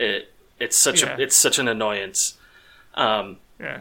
[0.00, 0.31] It
[0.62, 1.16] it's such Yeah.
[1.16, 2.34] a it's such an annoyance.
[2.94, 3.80] Um, Yeah.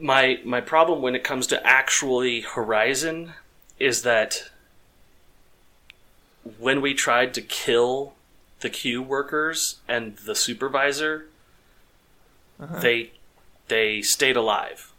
[0.00, 3.34] my my problem when it comes to actually Horizon
[3.78, 4.50] is that
[6.58, 8.14] when we tried to kill
[8.60, 11.26] the queue workers and the supervisor,
[12.58, 13.12] they
[13.68, 14.90] they stayed alive.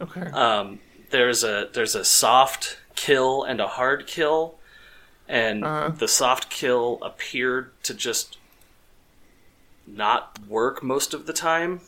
[0.00, 0.20] Okay.
[0.32, 0.80] Um,
[1.10, 4.56] there's a there's a soft kill and a hard kill,
[5.28, 5.90] and Uh-huh.
[5.90, 8.38] the soft kill appeared to just
[9.86, 11.80] not work most of the time.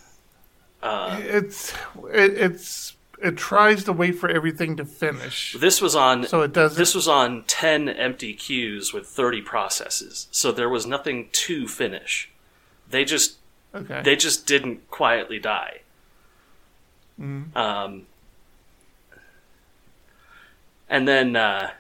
[0.83, 1.73] Uh, it's
[2.13, 6.53] it, it's it tries to wait for everything to finish, this was on so it
[6.53, 6.77] does.
[6.77, 12.31] this was on ten empty queues with thirty processes, so there was nothing to finish.
[12.89, 13.39] They just
[13.75, 14.03] okay.
[14.05, 15.81] they just didn't quietly die.
[17.21, 17.57] Mm.
[17.57, 18.07] Um,
[20.89, 21.71] and then uh,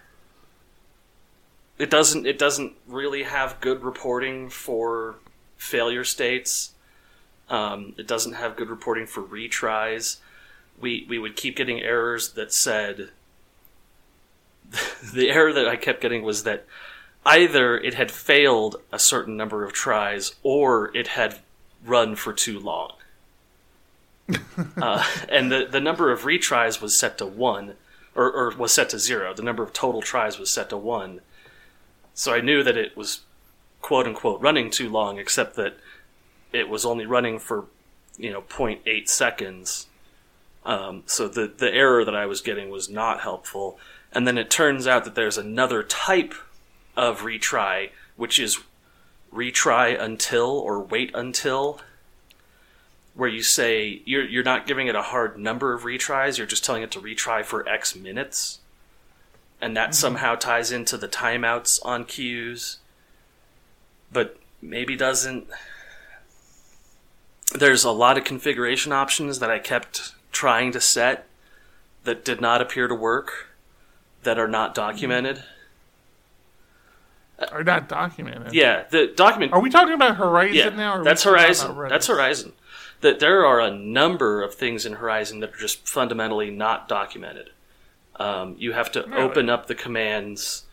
[1.78, 5.16] it doesn't it doesn't really have good reporting for
[5.56, 6.72] failure states.
[7.48, 10.18] Um, it doesn't have good reporting for retries.
[10.80, 13.10] We we would keep getting errors that said
[15.12, 16.64] the error that I kept getting was that
[17.24, 21.38] either it had failed a certain number of tries or it had
[21.84, 22.92] run for too long.
[24.76, 27.74] uh, and the, the number of retries was set to one,
[28.14, 29.32] or, or was set to zero.
[29.32, 31.20] The number of total tries was set to one.
[32.18, 33.20] So I knew that it was
[33.80, 35.76] quote unquote running too long, except that
[36.52, 37.66] it was only running for,
[38.16, 39.86] you know, 0.8 seconds.
[40.66, 43.78] Um, so the, the error that I was getting was not helpful.
[44.10, 46.34] And then it turns out that there's another type
[46.96, 48.58] of retry, which is
[49.32, 51.80] retry until or wait until,
[53.14, 56.64] where you say you're you're not giving it a hard number of retries, you're just
[56.64, 58.58] telling it to retry for X minutes.
[59.60, 59.94] And that mm-hmm.
[59.94, 62.78] somehow ties into the timeouts on queues.
[64.12, 65.48] But maybe doesn't.
[67.54, 71.26] There's a lot of configuration options that I kept trying to set
[72.04, 73.48] that did not appear to work,
[74.22, 75.42] that are not documented.
[77.50, 78.52] are not documented.
[78.52, 79.52] Yeah, the document.
[79.52, 80.98] Are we talking about Horizon yeah, now?
[80.98, 81.76] Or that's Horizon.
[81.88, 82.52] That's Horizon.
[83.00, 87.50] That there are a number of things in Horizon that are just fundamentally not documented.
[88.18, 89.16] Um, you have to No.
[89.16, 90.64] open up the commands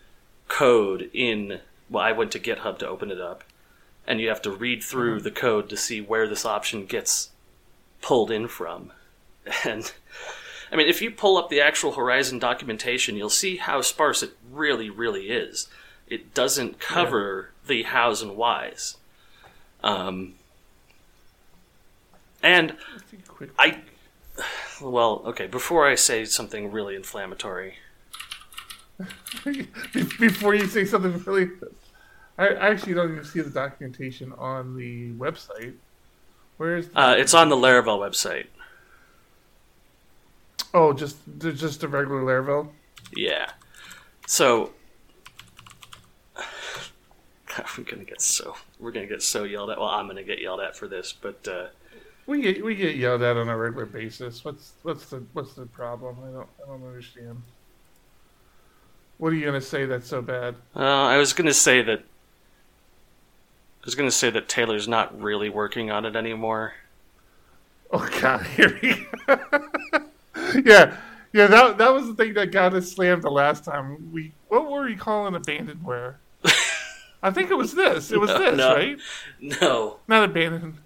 [0.47, 3.43] code in well, I went to GitHub to open it up,
[4.08, 7.29] and you have to read through the code to see where this option gets
[8.01, 8.91] pulled in from.
[9.63, 9.91] And
[10.71, 14.31] I mean, if you pull up the actual Horizon documentation, you'll see how sparse it
[14.51, 15.67] really, really is.
[16.08, 18.97] It doesn't cover the hows and whys.
[19.84, 20.34] Um,
[22.41, 22.75] and
[23.27, 23.51] Quick.
[23.60, 23.81] I,
[24.82, 27.76] well, okay, before I say something really inflammatory,
[30.19, 31.50] Before you say something really,
[32.38, 35.74] I actually don't even see the documentation on the website.
[36.58, 36.89] Where is?
[36.89, 38.48] The, uh, it's on the Laravel website.
[40.74, 42.69] oh, just just a regular Laravel.
[43.13, 43.52] Yeah.
[44.28, 44.71] So
[47.78, 49.78] we're gonna get so we're gonna get so yelled at.
[49.78, 51.67] Well, I'm gonna get yelled at for this, but uh,
[52.27, 54.43] We get we get yelled at on a regular basis.
[54.43, 56.17] What's what's the what's the problem?
[56.27, 57.41] I don't I don't understand.
[59.17, 60.55] What are you gonna say that's so bad?
[60.75, 65.91] uh, I was gonna say that I was gonna say that Taylor's not really working
[65.91, 66.73] on it anymore.
[67.91, 69.39] Oh God, here we go.
[70.65, 70.97] yeah,
[71.31, 71.47] yeah.
[71.47, 74.11] That that was the thing that got us slammed the last time.
[74.11, 76.15] We what were we calling abandonware?
[77.23, 78.11] I think it was this.
[78.11, 78.73] It was No, this, no.
[78.75, 78.97] right?
[79.61, 80.77] No, Not abandoned.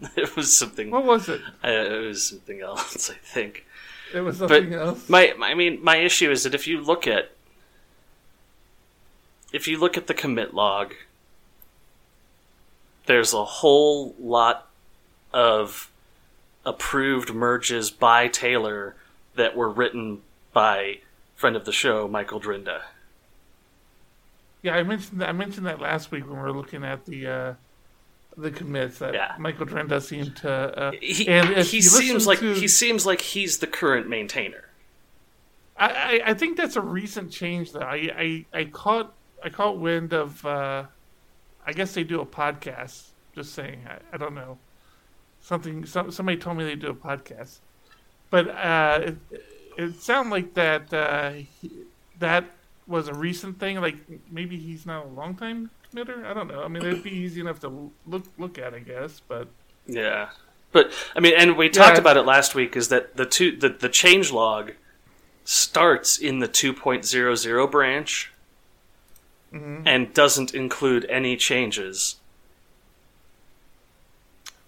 [0.16, 0.90] it was something.
[0.90, 1.40] What was it?
[1.64, 3.66] Uh, it was something else, I think.
[4.14, 5.08] It was But something else.
[5.08, 7.32] my, my, I mean, my issue is that if you look at,
[9.52, 10.94] if you look at the commit log,
[13.06, 14.68] there's a whole lot
[15.32, 15.90] of
[16.64, 18.94] approved merges by Taylor
[19.34, 20.20] that were written
[20.52, 20.98] by
[21.34, 22.82] friend of the show Michael Dyrynda.
[24.62, 27.26] Yeah, I mentioned that, I mentioned that last week when we were looking at the
[27.26, 27.54] uh,
[28.38, 29.34] the commits that Yeah.
[29.38, 30.50] Michael Dyrynda seemed to.
[30.50, 34.64] Uh, He, and he seems like to- he seems like he's the current maintainer.
[35.76, 37.80] I, I, I think that's a recent change though.
[37.80, 39.12] I, I, I caught
[39.44, 40.84] I caught wind of uh,
[41.66, 43.08] I guess they do a podcast.
[43.34, 44.58] Just saying, I, I don't know.
[45.40, 47.58] Something some, somebody told me they do a podcast,
[48.30, 49.16] but uh, it,
[49.76, 51.70] it sounded like that uh, he,
[52.18, 52.44] that
[52.88, 53.80] was a recent thing.
[53.80, 53.96] Like
[54.30, 56.24] maybe he's not a long time committer.
[56.24, 56.62] I don't know.
[56.62, 59.20] I mean, it'd be easy enough to look look at, I guess.
[59.26, 59.48] But
[59.86, 60.30] Yeah,
[60.72, 62.76] but I mean, and we talked about it last week.
[62.76, 64.72] Is that the two the the change log
[65.44, 68.30] starts in the 2.00 branch
[69.52, 69.82] Mhm.
[69.86, 72.16] and doesn't include any changes.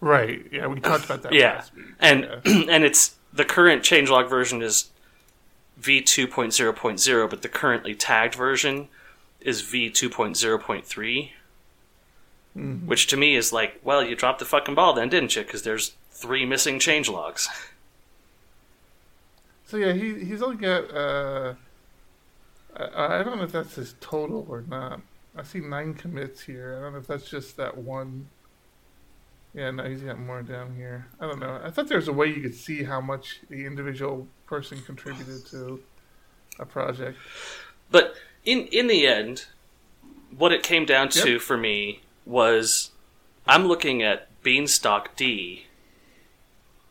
[0.01, 1.85] right, yeah, we talked about that Yeah, last week.
[2.01, 2.65] and Yeah.
[2.71, 4.89] and it's the current changelog version is
[5.77, 8.89] v 2.0.0, but the currently tagged version
[9.41, 11.33] is v 2.0.3,
[12.57, 12.87] Mhm.
[12.87, 15.43] which to me is like, well, you dropped the fucking ball then, didn't you?
[15.43, 17.49] Because there's three missing change logs.
[19.67, 20.93] So yeah, he he's only got.
[20.93, 21.55] Uh,
[22.77, 25.01] I, I don't know if that's his total or not.
[25.37, 26.77] I see nine commits here.
[26.77, 28.29] I don't know if that's just that one.
[29.55, 31.07] Yeah, no, he's got more down here.
[31.21, 31.61] I don't know.
[31.63, 35.47] I thought there was a way you could see how much the individual person contributed
[35.53, 35.81] to
[36.59, 37.17] a project.
[37.93, 39.47] But in in the end,
[40.37, 42.91] what it came down to for me was
[43.47, 45.63] I'm looking at Beanstalkd,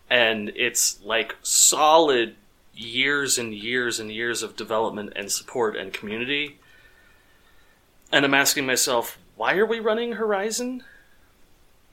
[0.09, 2.35] and it's like solid
[2.73, 6.57] years and years and years of development and support and community.
[8.11, 10.83] And I'm asking myself, why are we running Horizon?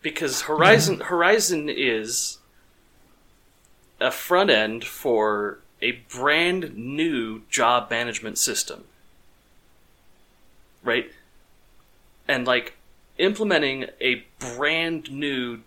[0.00, 2.38] Because Horizon Horizon is
[4.00, 8.84] a front end for a brand new job management system.
[10.86, 11.10] Right?
[12.26, 12.76] And like
[13.18, 15.60] implementing a brand new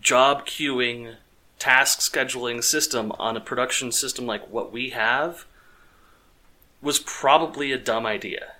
[0.00, 1.16] job queuing,
[1.58, 5.46] task scheduling system on a production system like what we have
[6.82, 8.52] was probably a dumb idea.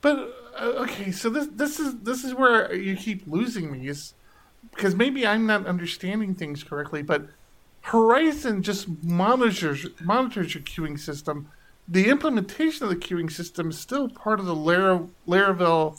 [0.00, 4.14] But uh, okay, so this this is this is where you keep losing me is
[4.70, 7.02] because maybe I'm not understanding things correctly.
[7.02, 7.28] But
[7.82, 11.50] Horizon just monitors monitors your queuing system.
[11.86, 15.98] The implementation of the queuing system is still part of the Lara, Laravel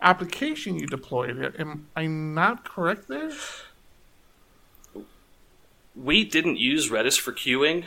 [0.00, 1.54] application you deployed.
[1.58, 3.32] Am I not correct there?
[5.96, 7.84] we didn't use Redis for queuing,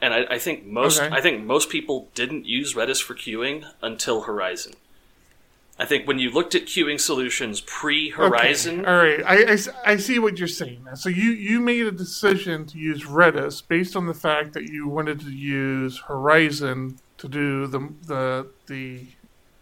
[0.00, 1.14] and I, I think most Okay.
[1.14, 4.74] I think most people didn't use Redis for queuing until Horizon.
[5.78, 10.18] I think when you looked at queuing solutions pre Horizon, Okay, all right i see
[10.18, 10.84] what you're saying.
[10.84, 10.94] now.
[10.94, 14.88] So you, you made a decision to use Redis based on the fact that you
[14.88, 19.06] wanted to use Horizon to do the the the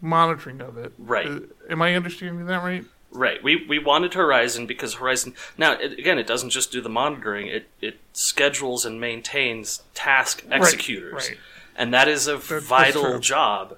[0.00, 0.92] monitoring of it.
[0.98, 1.26] Right.
[1.26, 2.84] Uh, am I understanding that right?
[3.10, 3.42] right?
[3.42, 5.34] We we wanted Horizon because Horizon.
[5.58, 10.44] Now it, again, it doesn't just do the monitoring; it it schedules and maintains task
[10.50, 11.38] executors, right.
[11.74, 13.76] and that is a that's vital job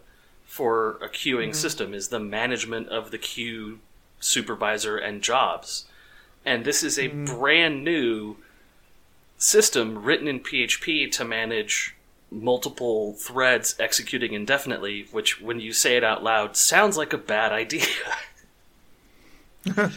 [0.56, 1.52] for a queuing mm-hmm.
[1.52, 3.78] system is the management of the queue
[4.20, 5.84] supervisor and jobs.
[6.46, 7.26] And this is a mm-hmm.
[7.26, 8.36] brand new
[9.36, 11.94] system written in PHP to manage
[12.30, 17.52] multiple threads executing indefinitely, which, when you say it out loud, sounds like a bad
[17.52, 17.84] idea.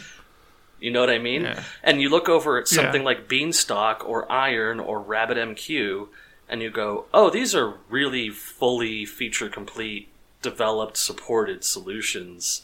[0.78, 1.42] you know what I mean?
[1.42, 1.62] Yeah.
[1.82, 3.06] And you look over at something Yeah.
[3.06, 6.08] like Beanstalk or Iron or RabbitMQ,
[6.50, 10.08] and you go, "Oh, these are really fully feature complete,
[10.42, 12.62] developed, supported solutions."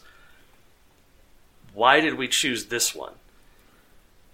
[1.72, 3.14] Why did we choose this one?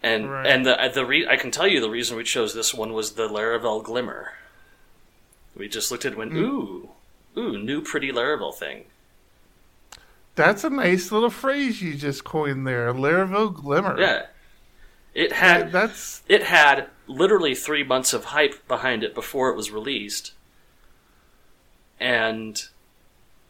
[0.03, 0.47] And Right.
[0.47, 3.13] and the the re- I can tell you the reason we chose this one was
[3.13, 4.35] the Laravel Glimmer.
[5.57, 6.39] We just looked at it and went, hmm.
[6.39, 6.91] ooh,
[7.37, 8.87] ooh, new pretty Laravel thing.
[10.35, 14.01] That's a nice little phrase you just coined there, Laravel Glimmer.
[14.01, 14.27] Yeah,
[15.15, 19.71] it had That's it had literally three months of hype behind it before it was
[19.71, 20.33] released,
[22.01, 22.67] and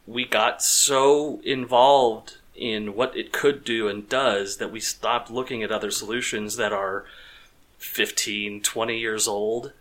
[0.05, 5.63] we got so involved in what it could do and does that we stopped looking
[5.63, 7.05] at other solutions that are
[7.79, 9.73] 15 20 years old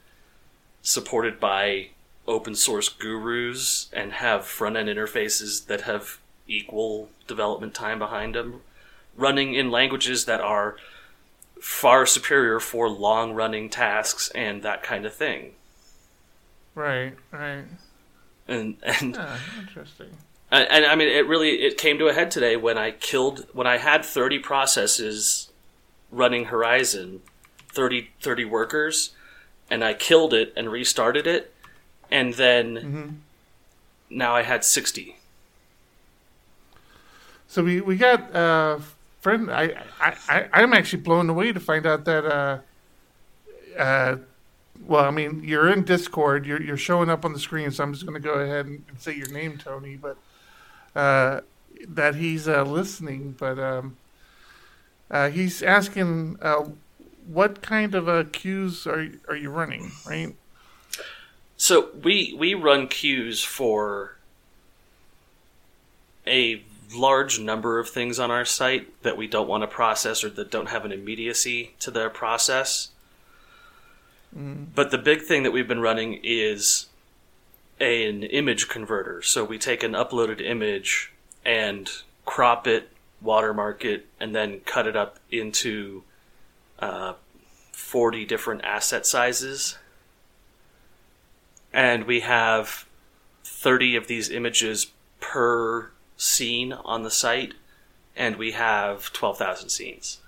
[0.81, 1.89] supported by
[2.27, 6.19] open source gurus and have front end interfaces that have
[6.49, 8.61] equal development time behind them
[9.17, 10.77] running in languages that are
[11.61, 15.53] far superior for long running tasks and that kind of thing.
[16.75, 17.65] right, right.
[18.53, 20.11] And and, Yeah, interesting.
[20.51, 23.47] and and I mean it really it came to a head today when I killed
[23.53, 25.51] when I had 30 processes
[26.11, 27.23] running Horizon,
[27.73, 29.11] 30 30 workers
[29.71, 31.55] and I killed it and restarted it
[32.11, 33.09] and then Mm-hmm.
[34.11, 35.17] now I had 60.
[37.49, 38.79] So we we got uh
[39.21, 39.51] friend.
[39.51, 42.59] I I I I'm actually blown away to find out that uh
[43.79, 44.17] uh.
[44.87, 46.47] Well, I mean, you're in Discord.
[46.47, 48.85] You're you're showing up on the screen, so I'm just going to go ahead and,
[48.99, 49.97] say your name, Tony.
[49.97, 50.17] But
[50.95, 51.41] uh,
[51.89, 53.37] that he's uh, listening.
[53.39, 53.97] But um,
[55.11, 56.65] uh, he's asking, uh,
[57.27, 59.93] what kind of uh, queues are are you running?
[60.07, 60.35] Right?
[61.57, 64.17] So we we run queues for
[66.27, 66.63] a
[66.95, 70.51] large number of things on our site that we don't want to process or that
[70.51, 72.89] don't have an immediacy to their process.
[74.35, 76.87] But the big thing that we've been running is
[77.81, 79.21] an image converter.
[79.23, 81.13] So we take an uploaded image
[81.45, 81.91] and
[82.25, 82.89] crop it,
[83.21, 86.05] watermark it, and then cut it up into
[86.79, 87.15] uh,
[87.73, 89.77] 40 different asset sizes
[91.73, 92.87] and we have
[93.45, 97.55] 30 of these images per scene on the site
[98.17, 100.19] and we have 12,000 scenes.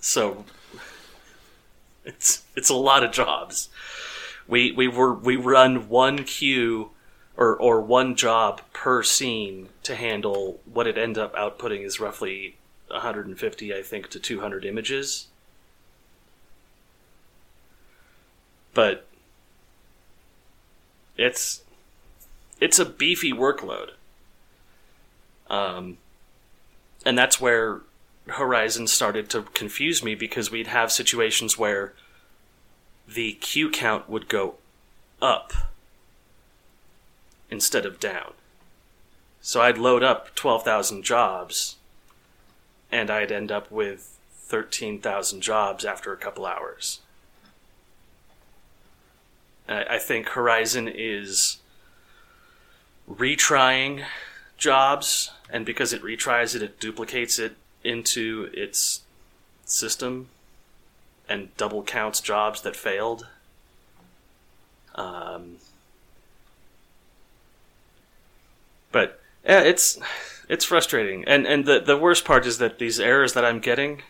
[0.00, 0.44] So
[2.08, 3.68] it's it's a lot of jobs.
[4.46, 6.90] We we were we run one queue
[7.36, 12.56] or or one job per scene to handle what it end up outputting is roughly
[12.88, 15.28] 150 I think to 200 images.
[18.78, 19.06] but
[21.16, 21.62] it's
[22.60, 23.90] it's a beefy workload.
[25.50, 25.98] Um,
[27.04, 27.80] and that's where
[28.28, 31.94] Horizon started to confuse me because we'd have situations where
[33.06, 34.56] the queue count would go
[35.22, 35.52] up
[37.50, 38.32] instead of down.
[39.40, 41.76] So I'd load up 12,000 jobs
[42.90, 47.00] and I'd end up with 13,000 jobs after a couple hours.
[49.68, 51.58] I think Horizon is
[53.10, 54.04] retrying
[54.56, 57.56] jobs, and because it retries it, it duplicates it
[57.88, 59.02] into its
[59.64, 60.28] system
[61.28, 63.26] and double counts jobs that failed.
[64.94, 65.56] Um,
[68.90, 69.98] but yeah, it's
[70.48, 74.02] it's frustrating, and and the the worst part is that these errors that I'm getting.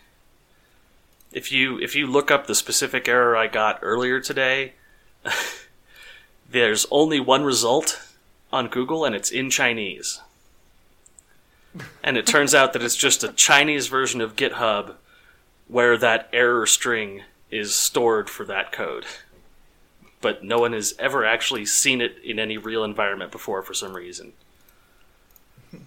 [1.33, 4.73] If you if you look up the specific error I got earlier today,
[6.51, 8.01] there's only one result
[8.51, 10.21] on Google, and it's in Chinese.
[12.03, 14.95] And it turns out that it's just a Chinese version of GitHub
[15.67, 19.05] where that error string is stored for that code.
[20.21, 23.95] But no one has ever actually seen it in any real environment before for some
[23.95, 24.33] reason.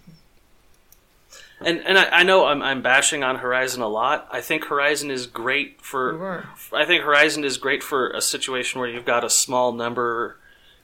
[1.64, 4.28] And and I, I know I'm I'm bashing on Horizon a lot.
[4.32, 6.48] I think Horizon is great for.
[6.74, 10.38] I think Horizon is great for a situation where you've got a small number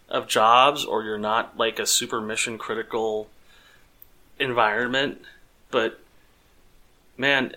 [0.08, 3.28] of jobs or you're not like a super mission critical
[4.40, 5.22] environment.
[5.72, 6.00] But
[7.18, 7.56] man,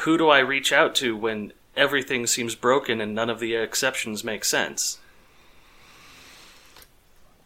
[0.00, 4.24] who do I reach out to when everything seems broken and none of the exceptions
[4.24, 4.98] make sense?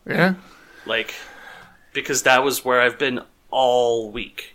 [0.07, 0.35] Yeah.
[0.87, 1.15] like
[1.93, 4.55] because that was where I've been all week.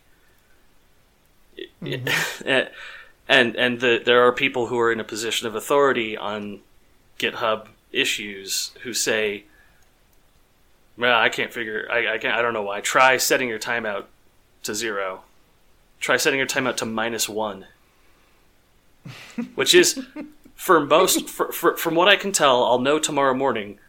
[1.84, 2.52] Mm-hmm.
[3.28, 6.60] and and the, there are people who are in a position of authority on
[7.20, 9.46] GitHub issues who say,
[11.02, 11.88] "Well, I can't figure.
[11.92, 12.82] I I, can't, I don't know why.
[12.82, 14.06] Try setting your timeout
[14.64, 15.24] to zero.
[16.00, 17.66] Try setting your timeout to one."
[19.56, 20.00] Which is,
[20.54, 23.80] for most, for, for, from what I can tell, I'll know tomorrow morning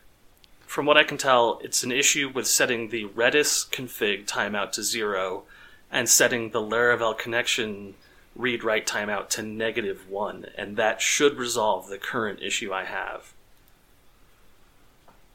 [0.73, 4.83] from what I can tell, it's an issue with setting the Redis config timeout to
[4.83, 5.43] zero
[5.91, 7.93] and setting the Laravel connection
[8.35, 13.35] read write timeout to negative one, and that should resolve the current issue I have.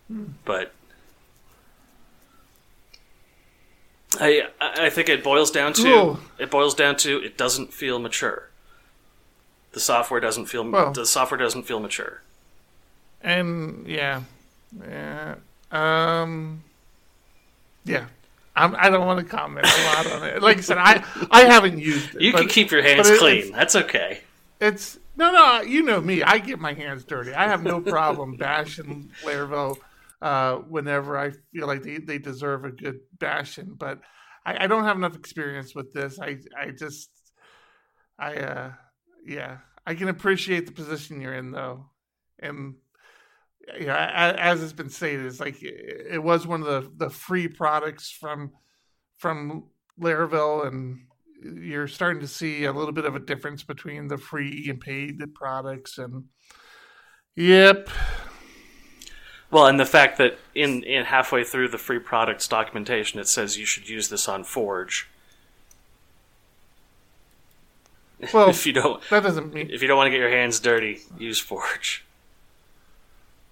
[0.07, 0.25] Hmm.
[0.43, 0.73] But
[4.19, 6.19] I I think it boils down to Cool.
[6.39, 8.49] it boils down to it doesn't feel mature.
[9.73, 12.21] The software doesn't feel Well- the software doesn't feel mature.
[13.21, 14.21] And yeah,
[14.87, 15.35] yeah,
[15.71, 16.63] um,
[17.83, 18.05] yeah.
[18.55, 20.41] I'm, I don't want to comment a lot on it.
[20.41, 22.21] Like I said, I I haven't used it.
[22.21, 23.51] You but- can keep your hands it- clean.
[23.51, 24.21] That's okay.
[24.59, 25.61] it's no, no.
[25.61, 26.21] You know me.
[26.23, 27.33] I get my hands dirty.
[27.33, 29.77] I have no problem bashing Laravel
[30.21, 33.75] uh, whenever I feel like they, they deserve a good bashing.
[33.77, 34.01] But
[34.45, 36.19] I, I don't have enough experience with this.
[36.19, 37.09] I I just
[38.17, 38.71] I uh
[39.25, 39.57] yeah.
[39.85, 41.89] I can appreciate the position you're in though,
[42.39, 42.75] and
[43.79, 47.09] yeah, a- as has been stated, it's like it it was one of the the
[47.09, 48.51] free products from
[49.17, 49.65] from
[49.99, 50.99] Laravel, and
[51.41, 55.19] you're starting to see a little bit of a difference between the free and paid
[55.35, 55.97] products.
[55.97, 56.25] And
[57.35, 57.89] yep,
[59.49, 63.57] Well, and the fact that in, in halfway through the free products documentation, it says
[63.57, 65.07] you should use this on Forge.
[68.33, 70.59] well, if you don't, that doesn't mean if you don't want to get your hands
[70.59, 72.03] dirty, use Forge.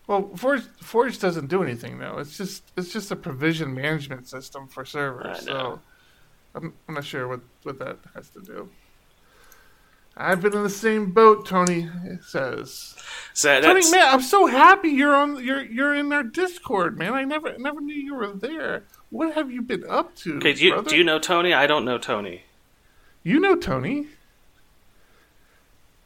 [0.07, 0.29] well.
[0.35, 2.17] Forge Forge doesn't do anything though.
[2.17, 5.37] It's just it's just a provision management system for servers.
[5.39, 5.79] I So.
[6.55, 8.69] I'm, I'm not sure what what that has to do.
[10.17, 11.89] I've been in the same boat, Tony
[12.21, 12.95] says.
[13.33, 15.43] So Tony, man, I'm so happy you're on.
[15.43, 17.13] You're you're in our Discord, man.
[17.13, 18.83] I never never knew you were there.
[19.09, 20.89] What have you been up to, okay, do you, brother?
[20.89, 21.53] do you know Tony?
[21.53, 22.43] I don't know Tony.
[23.23, 24.07] You know Tony.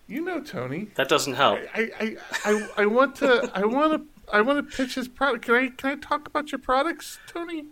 [0.07, 0.89] You know Tony.
[0.95, 1.59] That doesn't help.
[1.75, 5.45] I I, I, I want to I want to I want to pitch his product.
[5.45, 7.65] Can I can I talk about your products, Tony?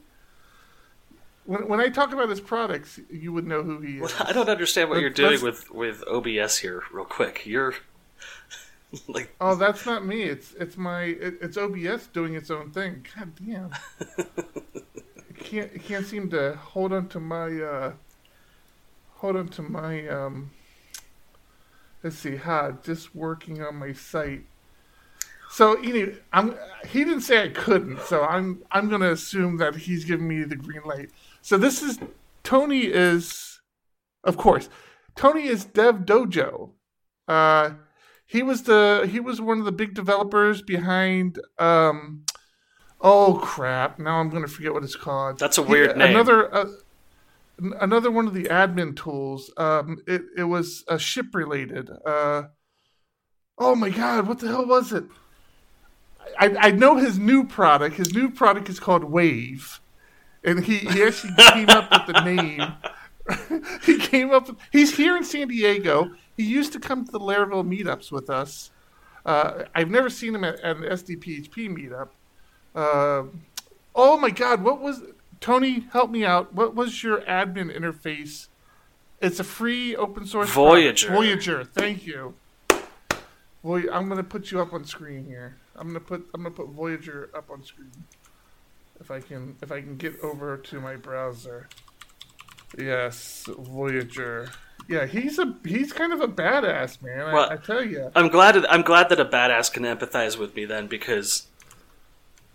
[1.48, 4.14] When when I talk about his products, you would know who he is.
[4.20, 7.46] I don't understand what Let's- you're doing with, with OBS here, real quick.
[7.46, 7.74] You're
[9.08, 10.24] like, Oh, that's not me.
[10.24, 13.06] It's it's my it, it's OBS doing its own thing.
[13.18, 13.72] God damn.
[14.20, 17.94] I can't I can't seem to hold on to my uh
[19.16, 20.52] hold on to my um
[22.04, 24.44] let's see, ha, just working on my site.
[25.50, 26.56] So you know, I'm
[26.90, 30.58] he didn't say I couldn't, so I'm I'm gonna assume that he's giving me the
[30.58, 31.10] green light.
[31.48, 31.98] So this is
[32.44, 33.62] Tony is
[34.26, 34.68] of course.
[35.16, 36.72] Tony is Dev Dojo.
[37.26, 37.70] Uh
[38.26, 42.26] he was the he was one of the big developers behind um
[43.00, 46.10] oh crap now i'm gonna forget what it's called That's a weird He- name.
[46.10, 46.66] another uh,
[47.80, 52.44] another one of the admin tools um it, it was uh, ship related uh
[53.58, 55.06] oh my god what the hell was it
[56.38, 59.80] I, I know his new product his new product is called wave
[60.48, 62.74] and he, he actually came up with the name
[63.84, 64.48] he came up.
[64.48, 66.12] With, he's here in San Diego.
[66.36, 68.72] He used to come to the Laravel meetups with us.
[69.26, 72.10] Uh, I've never seen him at, at an SDPHP meetup.
[72.74, 73.28] Uh,
[73.96, 74.64] oh my God!
[74.64, 75.02] What was
[75.42, 75.88] Tony?
[75.92, 76.54] Help me out.
[76.54, 78.48] What was your admin interface?
[79.22, 80.52] It's a free open source.
[80.52, 81.02] product.
[81.02, 81.10] Voyager.
[81.10, 81.64] Voyager.
[81.66, 82.36] Thank you.
[83.64, 85.58] Voy- I'm gonna put you up on screen here.
[85.76, 87.92] I'm gonna put I'm gonna put Voyager up on screen.
[89.00, 91.68] If I can if I can get over to my browser.
[92.78, 94.50] Yes, Voyager.
[94.90, 97.22] Yeah, he's a he's kind of a badass man.
[97.28, 98.12] I, Well- I tell you.
[98.16, 98.56] I'm glad.
[98.56, 101.48] That, I'm glad that a badass can empathize with me then, because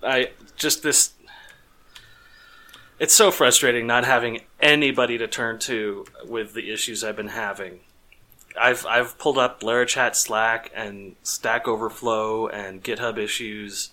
[0.02, 1.12] I just this.
[2.98, 7.80] It's so frustrating not having anybody to turn to with the issues I've been having.
[8.60, 13.90] I've I've pulled up Larachat Slack and Stack Overflow and GitHub issues,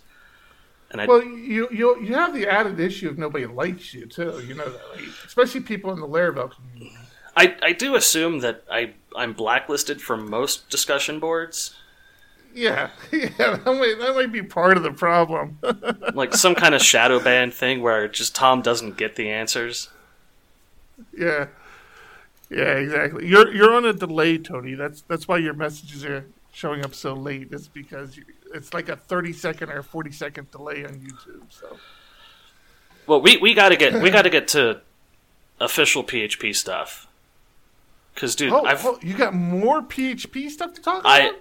[0.91, 4.41] and I Well, you you you have the added issue of nobody likes you too.
[4.45, 5.13] You know that, right?
[5.25, 6.95] Especially people in the Laravel community.
[7.35, 11.75] I, I do assume that I I'm blacklisted from most discussion boards,
[12.53, 15.59] Yeah, yeah, that might that might be part of the problem.
[16.13, 19.89] like some kind of shadow ban thing where just Tom doesn't get the answers.
[21.17, 21.47] yeah,
[22.49, 23.27] yeah, exactly.
[23.27, 24.75] You're you're on a delay, Tony.
[24.75, 27.49] That's that's why your messages are showing up so late.
[27.51, 31.43] It's because you, it's like a thirty second or forty second delay on YouTube.
[31.49, 31.77] So
[33.07, 34.81] Well, we we got to get we got to get to
[35.59, 37.07] official PHP stuff.
[38.15, 41.09] Cuz dude, Oh, I've well, you got more PHP stuff to talk about?
[41.11, 41.31] I,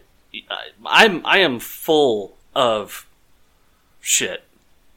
[0.51, 3.07] I I'm I am full of
[4.01, 4.45] shit.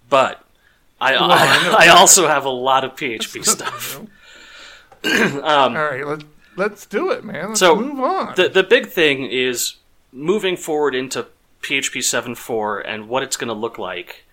[0.10, 0.44] But
[1.00, 4.02] I Well, I I, I also have a lot of PHP stuff.
[5.04, 6.24] Um, All right, let's
[6.56, 7.48] let's do it, man.
[7.50, 8.36] Let's So, move on.
[8.36, 9.78] The the big thing is
[10.12, 11.26] moving forward into
[11.62, 14.26] PHP 7.4 and what it's going to look like.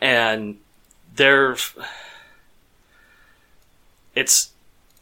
[0.00, 0.58] And
[1.14, 1.74] there's
[4.14, 4.52] it's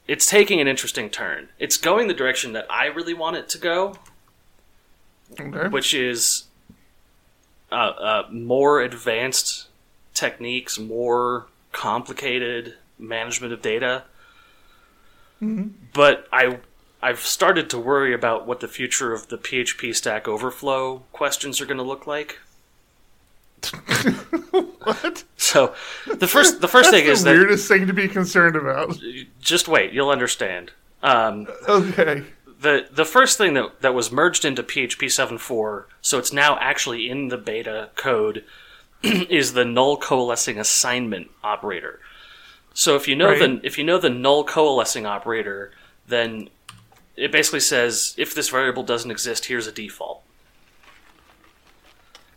[0.06, 1.48] it's taking an interesting turn.
[1.58, 3.96] It's going the direction that I really want it to go,
[5.38, 5.68] okay.
[5.68, 6.44] which is
[7.70, 9.66] uh, uh, more advanced
[10.14, 14.04] techniques, more complicated management of data.
[15.92, 16.58] But I,
[17.00, 21.66] I've started to worry about what the future of the PHP Stack Overflow questions are
[21.66, 22.40] going to look like.
[24.82, 25.24] what?
[25.36, 25.74] So,
[26.06, 28.96] the first the first That's thing the is that weirdest thing to be concerned about.
[29.40, 30.72] just wait, you'll understand.
[31.02, 32.24] Um, Okay.
[32.60, 37.08] the the first thing that that was merged into PHP 7.4, so it's now actually
[37.10, 38.44] in the beta code,
[39.02, 42.00] is the null coalescing assignment operator.
[42.74, 45.72] So if you know the if you know the null coalescing operator,
[46.06, 46.48] then
[47.18, 50.22] it basically says if this variable doesn't exist, here's a default.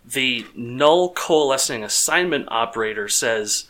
[0.04, 3.68] The null coalescing assignment operator says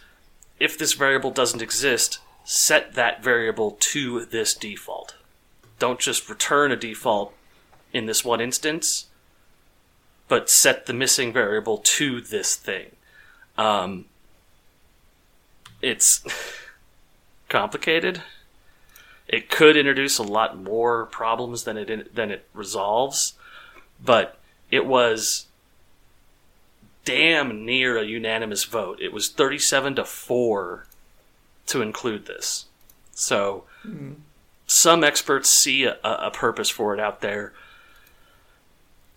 [0.60, 5.16] if this variable doesn't exist, set that variable to this default
[5.82, 7.34] don't just return a default
[7.92, 9.08] in this one instance,
[10.28, 12.92] but set the missing variable to this thing.
[13.58, 14.06] Um,
[15.82, 16.24] it's
[17.50, 18.22] complicated.
[19.32, 23.34] It could introduce a lot more problems than it than it resolves,
[24.04, 24.38] but
[24.70, 25.48] it was
[27.06, 29.00] damn near a unanimous vote.
[29.02, 30.86] It was thirty-seven to four
[31.68, 32.66] to include this.
[33.14, 34.14] So hmm.
[34.68, 37.54] some experts see a, a purpose for it out there.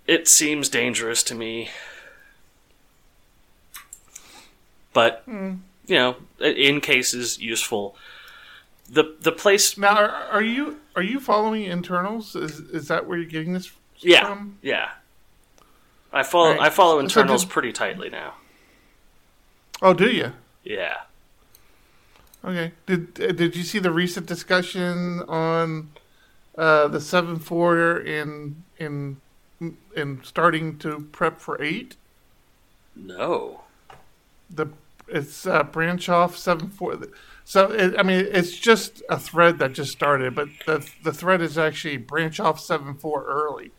[0.06, 1.70] It seems dangerous to me.
[4.92, 5.54] But, hmm.
[5.86, 7.96] you know, in cases, useful.
[8.94, 12.36] The the place, Now, are, are you are you following internals?
[12.36, 14.58] Is is that where you're getting this yeah, from?
[14.62, 14.90] yeah.
[16.12, 16.60] I follow Right.
[16.60, 18.34] I follow So internals did- pretty tightly now.
[19.82, 20.32] Oh, do you?
[20.62, 20.98] Yeah.
[22.44, 22.72] Okay.
[22.86, 25.90] Did uh, did you see the recent discussion on
[26.56, 29.16] uh, the seven four in in
[29.96, 31.96] in starting to prep for eight?
[32.94, 33.62] No.
[34.48, 34.66] The
[35.08, 36.96] it's uh, branch off seven four.
[37.44, 41.42] So it, I mean, it's just a thread that just started, but the the thread
[41.42, 43.70] is actually branch off seven four early,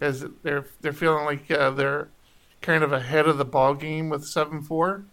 [0.00, 2.08] as they're they're feeling like uh, they're
[2.62, 5.04] kind of ahead of the ball game with seven four.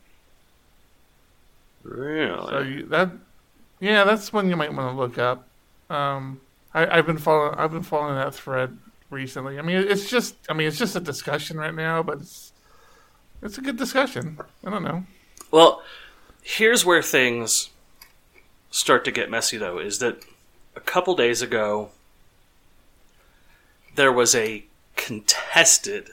[1.84, 2.49] Really?
[2.49, 3.12] So you, that,
[3.80, 5.47] yeah, that's one you might want to look up.
[5.89, 6.41] Um,
[6.74, 8.78] I, I've been following, I've been following that thread
[9.10, 9.58] recently.
[9.58, 12.51] I mean, it's just, I mean, it's just a discussion right now, but it's,
[13.41, 14.38] it's a good discussion.
[14.66, 15.05] I don't know.
[15.49, 15.82] Well,
[16.41, 17.70] here's where things
[18.78, 20.23] start to get messy, though, is that
[20.75, 21.89] a couple days ago,
[23.95, 24.65] there was a
[24.95, 26.11] contested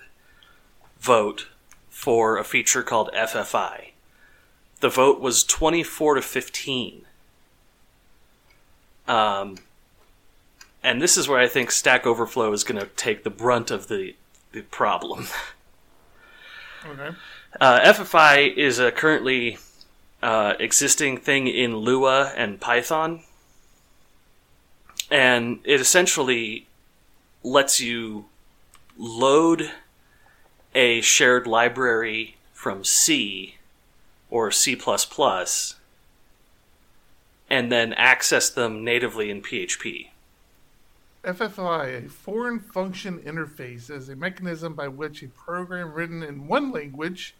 [0.98, 1.48] vote
[1.90, 3.90] for a feature called FFI.
[4.80, 7.02] The vote was 24 to 15.
[9.06, 9.58] Um,
[10.82, 13.88] and this is where I think Stack Overflow is going to take the brunt of
[13.88, 14.16] the,
[14.52, 15.26] the problem.
[16.86, 17.16] Okay.
[17.60, 19.58] Uh, FFI is a currently
[20.24, 23.22] uh, existing thing in Lua and Python,
[25.10, 26.66] and it essentially
[27.42, 28.24] lets you
[28.96, 29.70] load
[30.74, 33.56] a shared library from C
[34.30, 34.80] or C++
[37.50, 40.08] and then access them natively in PHP.
[41.22, 46.72] FFI, a foreign function interface, is a mechanism by which a program written in one
[46.72, 47.34] language,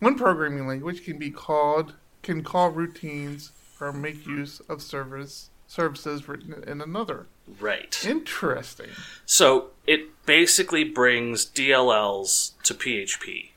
[0.00, 1.94] one programming language, can be called,
[2.28, 7.26] can call routines or make use of service services written in another.
[7.58, 8.04] Right.
[8.06, 8.90] Interesting.
[9.24, 13.50] So it basically brings DLLs to PHP,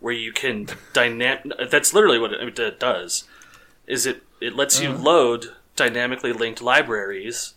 [0.00, 1.52] where you can dynamic.
[1.70, 3.24] That's literally what it, does.
[3.86, 4.22] Is it?
[4.40, 4.98] It lets you uh.
[4.98, 7.52] load dynamically linked libraries,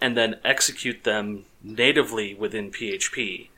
[0.00, 3.48] and then execute them natively within PHP.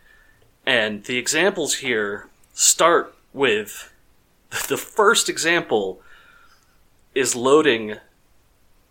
[0.66, 3.92] And the examples here start with
[4.68, 6.00] the first example
[7.14, 7.96] is loading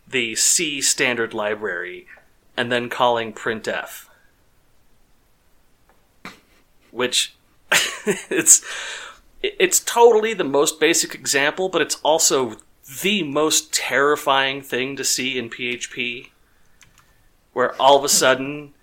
[0.07, 2.07] the C standard library
[2.55, 4.05] and then calling printf.
[6.91, 7.35] Which
[8.29, 8.63] it's
[9.41, 12.57] it's totally the most basic example, but it's also
[13.01, 16.29] the most terrifying thing to see in PHP,
[17.53, 18.73] where all of a sudden,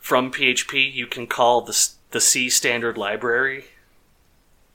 [0.00, 3.66] from PHP, you can call the the C standard library.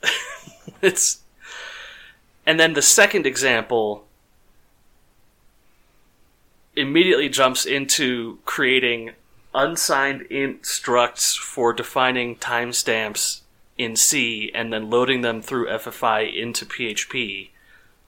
[0.81, 1.22] it's,
[2.45, 4.05] and then the second example
[6.75, 9.11] immediately jumps into creating
[9.53, 13.41] unsigned int structs for defining timestamps
[13.77, 17.49] in C and then loading them through FFI into PHP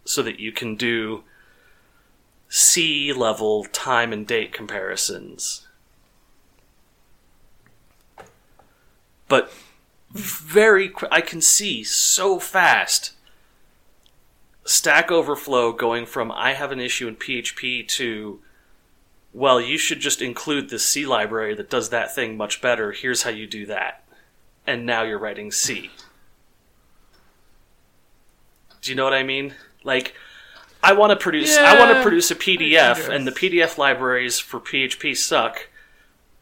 [0.03, 1.23] so that you can do
[2.49, 5.67] C level time and date comparisons.
[9.27, 9.51] But
[10.11, 13.14] very qu- I can see so fast
[14.66, 18.41] Stack Overflow going from I have an issue in PHP to
[19.36, 22.93] well, you should just include the C library that does that thing much better.
[22.93, 24.05] Here's how you do that.
[24.66, 25.91] And now you're writing C.
[28.82, 29.53] Do you know what I mean?
[29.84, 30.16] Like,
[30.82, 31.57] I want to produce.
[31.57, 35.68] I want to produce a PDF, and the PDF libraries for PHP suck.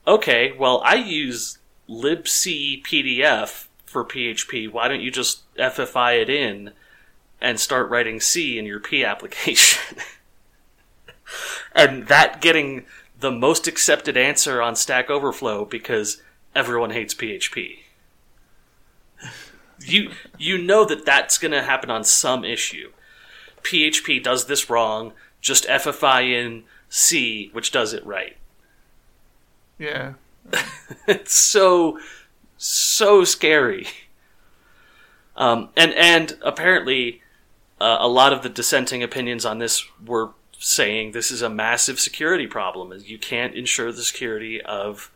[0.05, 1.57] Okay, well, I use
[1.89, 4.71] libc PDF for PHP.
[4.71, 6.73] Why don't you just FFI it in
[7.43, 9.99] and start writing C in your P application?
[11.75, 12.85] and that getting
[13.19, 16.21] the most accepted answer on Stack Overflow because
[16.55, 17.79] everyone hates PHP.
[19.85, 22.91] You you know that that's going to happen on some issue.
[23.61, 25.13] PHP does this wrong.
[25.41, 28.37] Just FFI in C, which does it right.
[29.77, 30.13] Yeah.
[31.05, 31.99] It's so
[32.55, 33.87] so scary.
[35.35, 37.22] Um, and and apparently,
[37.83, 41.99] uh, a lot of the dissenting opinions on this were saying this is a massive
[41.99, 42.97] security problem.
[43.05, 45.11] You can't ensure the security of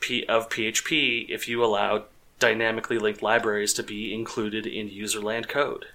[0.00, 2.06] P- of PHP if you allow
[2.40, 5.86] dynamically linked libraries to be included in userland code.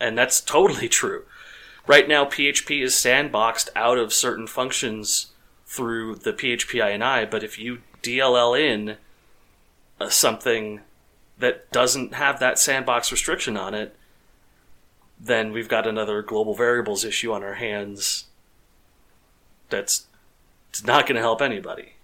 [0.00, 1.24] And that's totally true.
[1.86, 5.28] Right now, PHP is sandboxed out of certain functions
[5.66, 8.96] through the PHP INI, but if you DLL in
[10.00, 10.80] uh, something
[11.42, 13.96] that doesn't have that sandbox restriction on it,
[15.18, 18.26] then we've got another global variables issue on our hands
[19.68, 20.06] that's
[20.70, 21.94] it's not going to help anybody.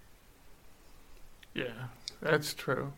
[1.53, 1.87] Yeah,
[2.21, 2.91] that's true.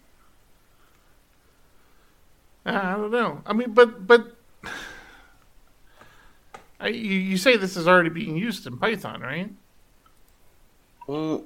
[2.66, 3.44] I don't know.
[3.46, 4.36] I mean, but but
[6.80, 9.52] I, you, you say this is already being used in Python, right?
[11.08, 11.44] Mm,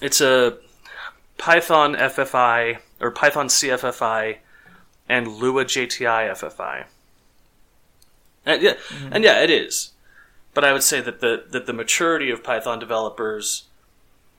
[0.00, 0.58] It's a
[1.38, 4.38] Python FFI or Python CFFI
[5.08, 6.84] and LuaJIT FFI.
[8.46, 9.12] And yeah, mm-hmm.
[9.12, 9.90] and yeah, it is.
[10.54, 13.64] But I would say that the that the maturity of Python developers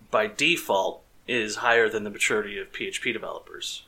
[0.09, 3.83] by default is higher than the maturity of PHP developers.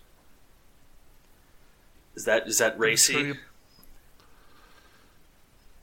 [2.15, 3.33] Is that is that racy?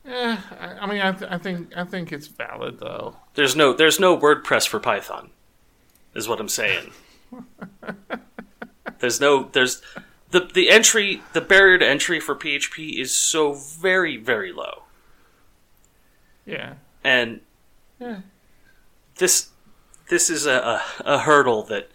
[0.05, 3.17] Yeah, I, I mean, I, th- I think I think it's valid though.
[3.35, 5.31] There's no there's no WordPress for Python,
[6.15, 6.91] is what I'm saying.
[9.03, 9.83] there's no there's
[10.31, 14.85] the the entry the barrier to entry for PHP is so very very low,
[16.47, 17.41] Yeah, and
[17.99, 18.21] yeah,
[19.17, 19.51] this
[20.09, 21.91] this is a, a, a hurdle that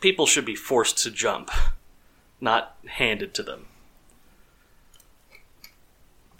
[0.00, 1.50] people should be forced to jump,
[2.40, 3.66] not handed to them.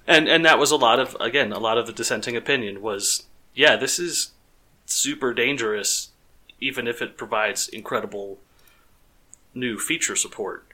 [0.07, 3.27] And and that was a lot of again a lot of the dissenting opinion was
[3.55, 4.31] yeah this is
[4.87, 6.09] super dangerous
[6.59, 8.39] even if it provides incredible
[9.59, 10.67] new feature support.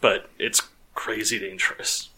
[0.00, 0.62] But it's
[0.94, 2.10] crazy dangerous.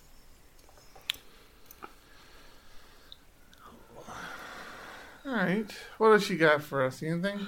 [5.26, 5.70] All right.
[5.98, 7.02] What else you got for us?
[7.02, 7.46] Anything?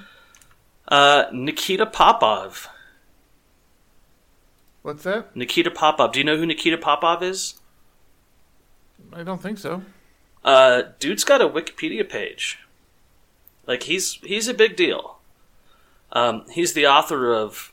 [0.88, 2.68] Uh, Nikita Popov.
[4.82, 5.34] What's that?
[5.34, 6.12] Nikita Popov.
[6.12, 7.60] Do you know who Nikita Popov is?
[9.12, 9.82] I don't think so.
[10.44, 12.60] Uh, dude's got a Wikipedia page.
[13.66, 15.15] Like he's he's a big deal.
[16.12, 17.72] Um, he's the author of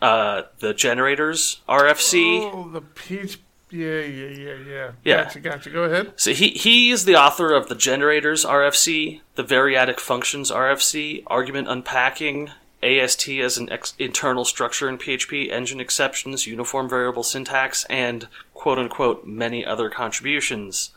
[0.00, 2.50] uh, the Generators RFC.
[2.52, 3.40] Oh, the peach.
[3.70, 4.90] Yeah, yeah, yeah, yeah.
[5.02, 5.24] Yeah.
[5.24, 5.70] Gotcha, gotcha.
[5.70, 6.12] Go ahead.
[6.16, 11.68] So he he is the author of the Generators RFC, the Variadic Functions RFC, Argument
[11.68, 12.50] Unpacking,
[12.84, 18.78] AST as an ex- internal structure in PHP, Engine Exceptions, Uniform Variable Syntax, and quote
[18.78, 20.90] unquote many other contributions.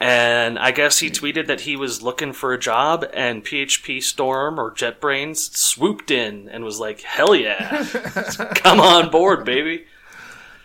[0.00, 4.58] And I guess he tweeted that he was looking for a job, and PHP Storm
[4.60, 7.84] or JetBrains swooped in and was like, "Hell yeah,
[8.54, 9.86] come on board, baby!"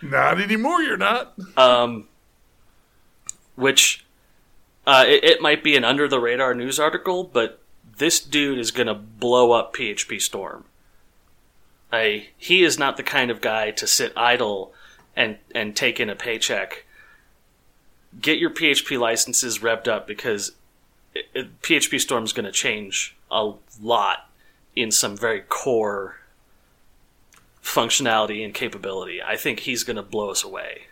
[0.00, 0.82] Not anymore.
[0.82, 1.34] You're not.
[1.58, 2.06] um,
[3.56, 4.04] which
[4.86, 7.60] uh, it, it might be an under the radar news article, but
[7.96, 10.64] this dude is going to blow up PHP Storm.
[11.92, 14.72] I, he is not the kind of guy to sit idle
[15.16, 16.84] and and take in a paycheck.
[18.20, 20.52] Get your PHP licenses revved up because
[21.14, 24.28] it, it, PHP Storm is going to change a lot
[24.76, 26.16] in some very core
[27.62, 29.22] functionality and capability.
[29.22, 30.84] I think he's going to blow us away.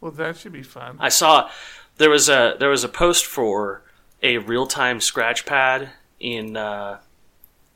[0.00, 0.96] Well, that should be fun.
[1.00, 1.50] I saw
[1.96, 3.82] there was a there was a post for
[4.22, 6.98] a real time scratch pad in uh,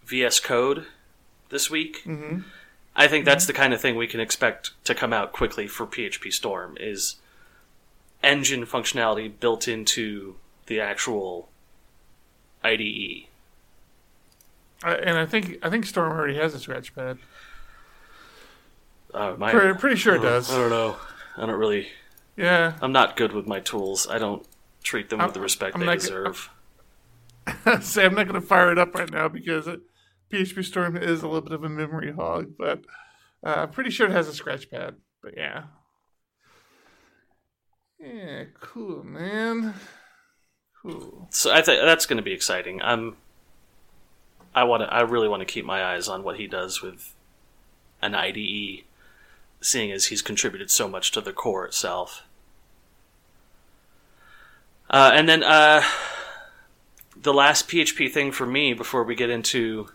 [0.05, 0.87] VS Code
[1.49, 2.03] this week.
[2.05, 2.41] Mm-hmm.
[2.95, 5.87] I think that's the kind of thing we can expect to come out quickly for
[5.87, 7.17] PHP Storm is
[8.29, 11.49] engine functionality built into the actual
[12.63, 13.27] IDE.
[14.85, 17.19] And I think I think Storm already has a scratch pad.
[19.13, 20.53] Uh, my, Pretty, pretty sure it does.
[20.53, 20.97] I don't know.
[21.37, 21.89] I don't really.
[22.37, 22.75] Yeah.
[22.81, 24.07] I'm not good with my tools.
[24.09, 24.47] I don't
[24.83, 26.51] treat them I'm- with the respect I'm they deserve.
[27.81, 29.81] Say I'm not going to fire it up right now because it,
[30.31, 32.83] PHP Storm is a little bit of a memory hog, but
[33.43, 34.97] uh, I'm pretty sure it has a scratch pad.
[35.23, 35.65] But yeah.
[37.99, 39.75] Yeah, cool, man.
[40.83, 41.27] Cool.
[41.31, 42.81] So I think that's going to be exciting.
[42.83, 43.17] I'm.
[44.55, 44.93] I want to.
[44.93, 47.15] I really want to keep my eyes on what he does with
[48.01, 48.85] an IDE,
[49.61, 52.23] seeing as he's contributed so much to the core itself.
[54.89, 55.83] Uh, and then uh,
[57.17, 59.89] the last PHP thing for me before we get into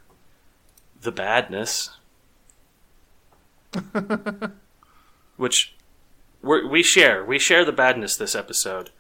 [1.01, 1.91] the badness,
[5.37, 5.73] which
[6.43, 7.23] we're, we share.
[7.23, 8.91] We share the badness this episode.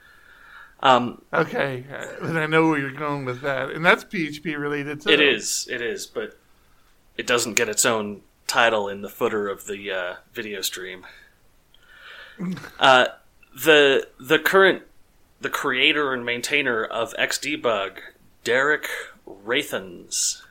[0.79, 1.85] Um, Okay,
[2.21, 5.09] and I know where you're going with that, and that's PHP related too.
[5.09, 6.37] It is, it is, but
[7.17, 11.05] it doesn't get its own title in the footer of the uh, video stream.
[12.79, 13.05] Uh,
[13.63, 14.81] the the current
[15.39, 17.97] the creator and maintainer of Xdebug,
[18.43, 18.87] Derick
[19.27, 20.41] Rethans,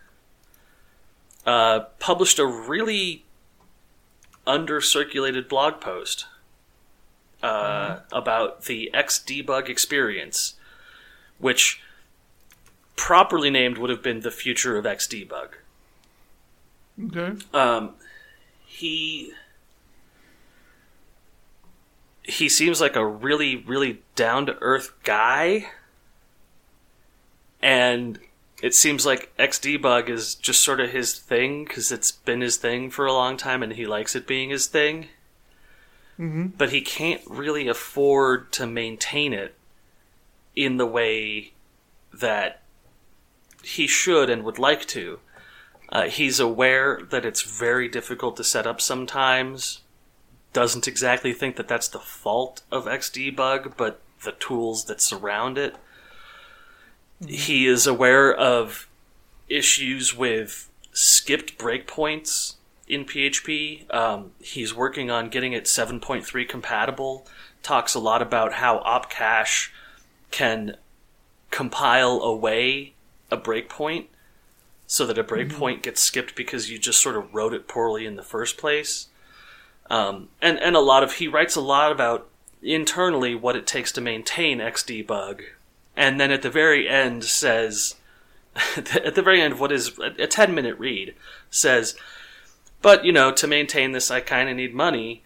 [1.45, 3.25] uh, published a really
[4.47, 6.27] under-circulated blog post
[7.43, 10.55] uh, about the Xdebug experience,
[11.39, 11.83] which
[12.97, 15.49] properly named would have been the future of Xdebug.
[17.07, 17.33] Okay.
[17.53, 17.95] Um,
[18.67, 19.33] he
[22.23, 25.71] he seems like a really really down to earth guy,
[27.61, 28.19] and
[28.63, 32.91] it seems like Xdebug is just sort of his thing because it's been his thing
[32.91, 35.09] for a long time, and he likes it being his thing.
[36.19, 36.49] Mm-hmm.
[36.59, 39.55] But he can't really afford to maintain it
[40.55, 41.53] in the way
[42.13, 42.61] that
[43.63, 45.19] he should and would like to.
[45.89, 49.81] Uh, he's aware that it's very difficult to set up sometimes.
[50.53, 55.77] Doesn't exactly think that that's the fault of Xdebug, but the tools that surround it.
[57.27, 58.89] He is aware of
[59.49, 62.57] issues with skipped breakpoints
[62.93, 63.93] in PHP.
[63.93, 67.27] Um, he's working on getting it 7.3 compatible.
[67.63, 69.71] Talks a lot about how opcache
[70.31, 70.77] can
[71.51, 72.95] compile away
[73.31, 74.07] a breakpoint
[74.87, 78.17] so that a breakpoint gets skipped because you just sort of wrote it poorly in
[78.17, 79.07] the first place.
[79.89, 82.29] Um, and and a lot of he writes a lot about
[82.63, 85.43] internally what it takes to maintain Xdebug,
[85.97, 87.97] and then at the very end says,
[88.77, 91.15] at the very end of what is a ten minute read
[91.51, 91.97] says,
[92.83, 95.23] but you know to maintain this I kind of need money,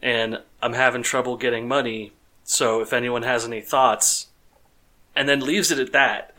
[0.00, 2.12] and I'm having trouble getting money.
[2.44, 4.28] So if anyone has any thoughts,
[5.16, 6.38] and then leaves it at that.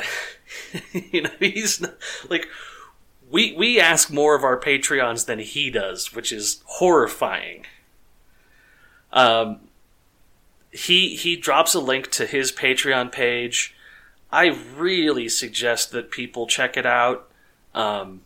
[0.94, 1.96] you know, he's not,
[2.30, 2.48] like
[3.30, 7.66] we we ask more of our Patreons than he does, which is horrifying.
[9.12, 9.62] Um,
[10.72, 13.76] he he drops a link to his Patreon page.
[14.32, 17.30] I really suggest that people check it out.
[17.74, 18.22] Um,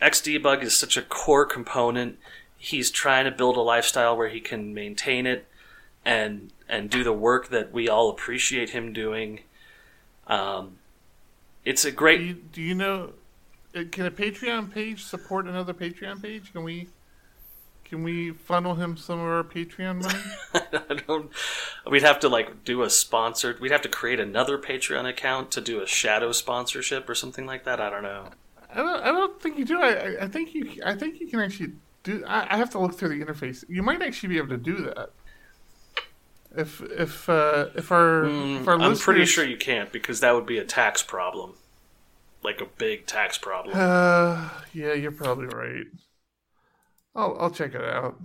[0.00, 2.18] Xdebug is such a core component.
[2.56, 5.46] He's trying to build a lifestyle where he can maintain it
[6.04, 9.40] and and do the work that we all appreciate him doing.
[10.26, 10.78] Um,
[11.64, 13.12] it's a Do great you, do you know?
[13.74, 16.52] uh, Can a Patreon page support another Patreon page?
[16.52, 16.88] Can we?
[17.84, 20.24] Can we funnel him some of our Patreon money?
[20.54, 21.30] I don't.
[21.90, 23.60] We'd have to like do a sponsored.
[23.60, 27.64] We'd have to create another Patreon account to do a shadow sponsorship or something like
[27.64, 27.80] that.
[27.80, 28.30] I don't know.
[28.70, 29.02] I don't.
[29.02, 29.80] I don't think you do.
[29.80, 30.82] I, I- think you.
[30.84, 32.24] I think you can actually do.
[32.26, 33.64] I, I have to look through the interface.
[33.68, 35.10] You might actually be able to do that.
[36.56, 40.34] If if uh, if our if our Mm, I'm pretty sure you can't because that
[40.34, 41.54] would be a tax problem,
[42.42, 43.74] like a big tax problem.
[43.78, 45.86] Uh, yeah, you're probably right.
[47.14, 48.18] I'll I'll check it out.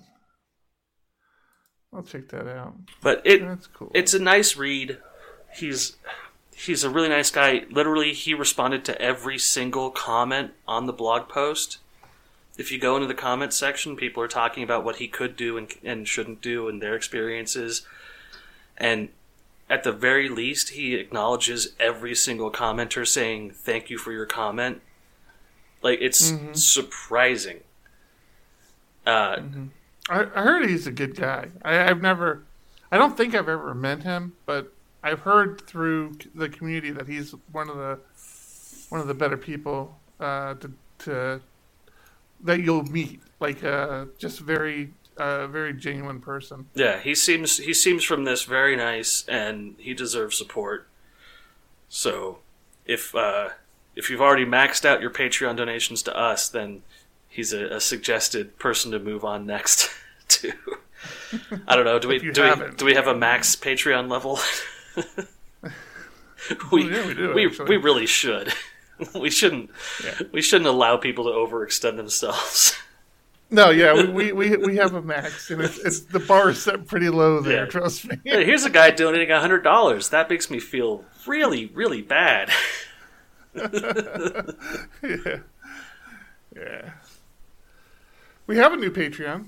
[1.94, 2.76] I'll check that out.
[3.02, 3.92] But it That's cool.
[3.94, 4.98] it's a nice read.
[5.56, 5.96] He's
[6.56, 7.64] he's a really nice guy.
[7.70, 11.78] Literally, he responded to every single comment on the blog post.
[12.58, 15.58] if you go into the comments section, people are talking about what he could do
[15.58, 17.86] and, and shouldn't do and their experiences.
[18.78, 19.10] And
[19.70, 24.82] at the very least, he acknowledges every single commenter saying, Thank you for your comment.
[25.82, 26.56] Like, it's Mhm.
[26.56, 27.62] surprising.
[29.06, 29.38] Uh,
[30.10, 31.50] I, I heard he's a good guy.
[31.64, 32.44] I, I've never,
[32.92, 34.72] I don't think I've ever met him, but
[35.04, 38.00] I've heard through the community that he's one of the
[38.90, 41.42] one of the better people uh, to, to
[42.44, 43.22] that you'll meet.
[43.40, 46.68] Like, uh, just very, uh, very genuine person.
[46.76, 50.88] Yeah, he seems he seems from this very nice, and he deserves support.
[51.90, 52.40] So,
[52.86, 53.50] if uh,
[53.96, 56.84] if you've already maxed out your Patreon donations to us, then
[57.28, 59.90] he's a, a suggested person to move on next
[60.30, 60.54] to.
[61.68, 62.00] I don't know.
[62.00, 64.40] Do we do we, do we have a max Patreon level?
[66.72, 68.54] we, yeah, we do, we, we really should.
[69.16, 69.70] we shouldn't
[70.04, 70.20] Yeah.
[70.32, 72.78] we shouldn't allow people to overextend themselves.
[73.50, 76.64] No, yeah, we, we, we, we have a max, and it's, it's the bar is
[76.64, 77.66] set pretty low there.
[77.66, 77.70] Yeah.
[77.70, 78.18] Trust me.
[78.26, 80.10] Hey, here's a guy donating hundred dollars.
[80.10, 82.50] That makes me feel really, really bad.
[83.56, 85.38] yeah,
[86.56, 86.90] yeah.
[88.48, 89.46] We have a new Patreon.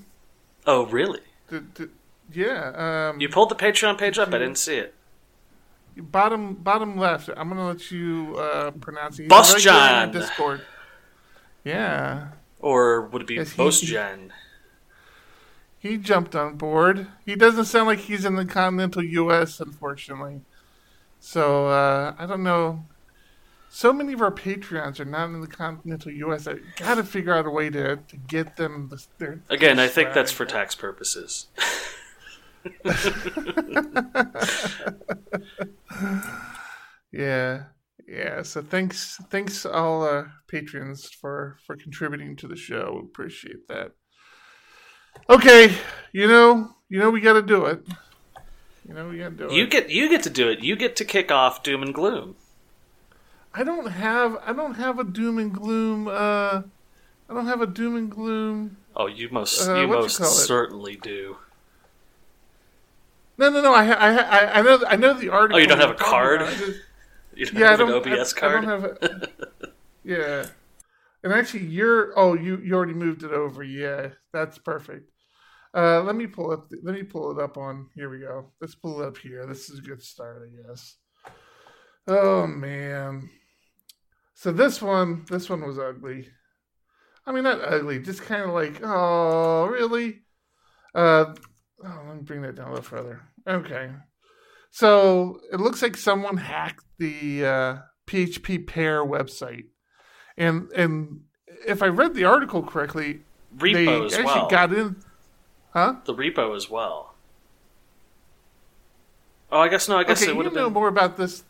[0.66, 1.22] Oh, really?
[2.32, 4.28] Yeah, um, You pulled the Patreon page up.
[4.28, 4.94] I didn't see it.
[6.02, 7.28] Bottom bottom left.
[7.36, 9.22] I'm gonna let you uh, pronounce it.
[9.22, 10.12] He's Boss a regular in our John.
[10.12, 10.60] Discord.
[11.64, 12.28] Yeah,
[12.60, 13.56] Or would it be Yes, he-
[15.78, 17.08] he jumped on board.
[17.24, 19.60] He doesn't sound like he's in the continental U.S.
[19.60, 20.42] Unfortunately,
[21.20, 22.84] so uh, I don't know.
[23.68, 26.46] So many of our Patreons are not in the continental U.S.
[26.48, 28.88] I got to figure out a way to, to get them.
[28.88, 31.48] The, their Again, I think that's for tax purposes.
[37.12, 37.64] Yeah,
[38.06, 38.42] yeah.
[38.42, 42.98] So thanks, thanks all uh, patrons for for contributing to the show.
[43.00, 43.92] We appreciate that.
[45.30, 45.74] Okay,
[46.12, 47.80] you know, you know, we got to do it.
[48.86, 49.56] You know, we got to do You it.
[49.56, 50.60] You get you get to do it.
[50.60, 52.36] You get to kick off Doom and Gloom.
[53.54, 56.08] I don't have, I don't have a doom and gloom.
[56.08, 56.62] Uh,
[57.28, 58.76] I don't have a doom and gloom.
[58.94, 60.46] Oh, you most Uh, you you most it?
[60.46, 61.36] certainly do.
[63.38, 63.74] No, no, no.
[63.74, 65.56] I, I, I, I know, I know the article.
[65.56, 66.42] Oh, you don't have a card?
[66.42, 66.80] I just-
[67.34, 68.06] You don't yeah, I have don't.
[68.06, 68.64] an OBS I, card.
[68.64, 69.28] I don't have a,
[70.04, 70.46] yeah,
[71.22, 72.18] and actually, you're.
[72.18, 73.62] Oh, you you already moved it over.
[73.62, 75.10] Yeah, that's perfect.
[75.74, 76.70] Uh, let me pull up.
[76.82, 77.88] Let me pull it up on.
[77.94, 78.52] Here we go.
[78.58, 79.44] Let's pull it up here.
[79.46, 80.96] This is a good start, I guess.
[82.08, 83.28] Oh man.
[84.34, 86.28] So this one, this one was ugly.
[87.26, 90.22] I mean, not ugly, just kind of like, oh, really?
[90.94, 91.34] Uh,
[91.84, 93.22] oh, let me bring that down a little further.
[93.46, 93.90] Okay.
[94.70, 99.64] So it looks like someone hacked the uh, PHP PEAR website,
[100.36, 101.20] and and
[101.66, 103.20] if I read the article correctly,
[103.56, 104.48] repo they as actually well.
[104.48, 104.96] got in.
[105.72, 105.96] Huh?
[106.04, 107.14] the repo as well.
[109.52, 109.96] Oh, I guess no.
[109.98, 110.72] I guess Okay, it you would know have been.
[110.74, 111.44] more about this.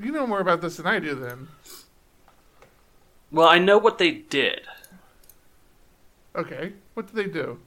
[0.00, 1.14] You know more about this than I do.
[1.14, 1.48] Then
[3.30, 4.62] Well, I know what they did.
[6.34, 7.58] okay, what did they do?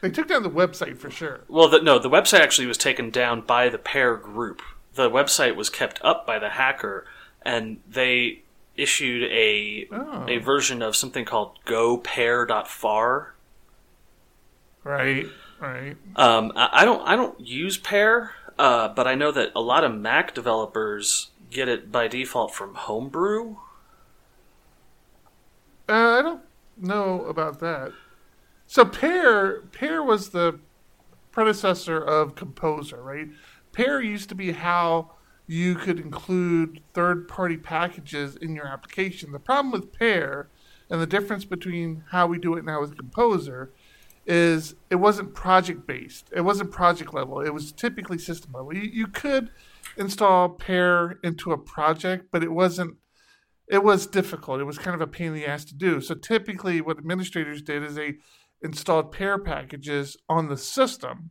[0.00, 1.40] They took down the website for sure.
[1.48, 4.62] Well, the, no, the website actually was taken down by the PEAR group.
[4.94, 7.06] The website was kept up by the hacker,
[7.42, 8.42] and they
[8.76, 10.24] issued a Oh.
[10.26, 13.34] a version of something called go-pear.phar.
[14.82, 15.26] Right,
[15.60, 15.96] right.
[16.16, 19.84] Um, I, I don't I don't use PEAR, uh, but I know that a lot
[19.84, 23.56] of Mac developers get it by default from Homebrew.
[25.88, 26.42] Uh, I don't
[26.78, 27.92] know about that.
[28.70, 30.60] So Pear Pear was the
[31.32, 33.26] predecessor of Composer, right?
[33.72, 35.10] Pear used to be how
[35.48, 39.32] you could include third-party packages in your application.
[39.32, 40.50] The problem with Pear
[40.88, 43.72] and the difference between how we do it now with Composer
[44.24, 46.30] is it wasn't project based.
[46.32, 47.40] It wasn't project level.
[47.40, 48.72] It was typically system level.
[48.72, 49.50] You, you could
[49.96, 52.98] install Pear into a project, but it wasn't
[53.66, 54.60] it was difficult.
[54.60, 56.00] It was kind of a pain in the ass to do.
[56.00, 58.16] So typically, what administrators did is they
[58.62, 61.30] installed PEAR packages on the system,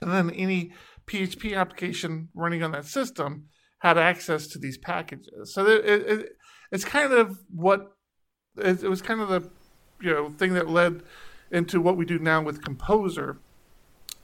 [0.00, 0.72] and then any
[1.06, 3.46] PHP application running on that system
[3.80, 5.54] had access to these packages.
[5.54, 6.28] So it, it, it,
[6.70, 7.92] it's kind of what
[8.56, 9.50] it, it was kind of the
[10.00, 11.02] you know thing that led
[11.50, 13.38] into what we do now with Composer.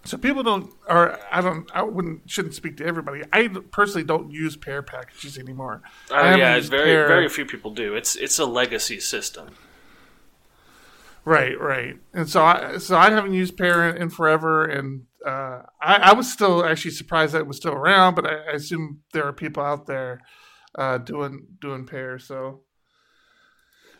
[0.04, 3.22] So people don't, or I don't, I wouldn't, shouldn't speak to everybody.
[3.32, 5.82] I personally don't use PEAR packages anymore.
[6.12, 7.94] Oh, I Oh yeah, very Pear- very few people do.
[7.94, 9.48] It's it's a legacy system.
[11.26, 11.96] Right, right.
[12.14, 16.32] And so I so I haven't used PEAR in, forever, and uh, I, I was
[16.32, 19.62] still actually surprised that it was still around, but I, I assume there are people
[19.64, 20.20] out there
[20.78, 22.20] uh, doing doing PEAR.
[22.20, 22.62] So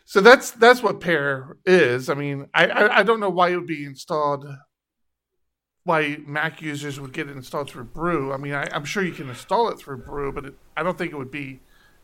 [0.05, 2.09] So that's that's what PEAR is.
[2.09, 4.45] I mean, I, I I don't know why it would be installed.
[5.83, 8.33] Why Mac users would get it installed through Brew?
[8.33, 10.97] I mean, I, I'm sure you can install it through Brew, but it, I don't
[10.97, 11.61] think it would be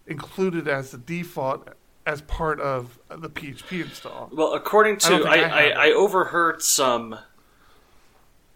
[0.07, 1.69] included as the default
[2.05, 4.29] as part of the PHP install.
[4.33, 7.17] Well, according to I, I I, I, overheard some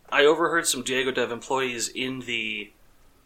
[0.09, 2.71] I overheard some Diego Dev employees in the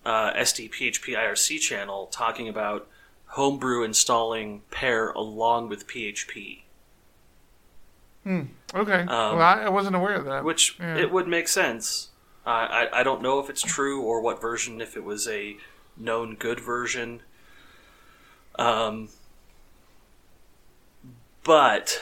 [0.05, 2.87] uh, SD IRC channel talking about
[3.27, 6.63] Homebrew installing PEAR along with PHP,
[8.23, 8.41] Hmm.
[8.75, 10.39] Okay, well, I, wasn't aware of that.
[10.39, 10.97] Um, which Yeah.
[10.97, 12.09] it would make sense.
[12.45, 15.57] Uh, I I don't know if it's true or what version, if it was a
[15.97, 17.23] known good version.
[18.59, 19.09] Um,
[21.43, 22.01] but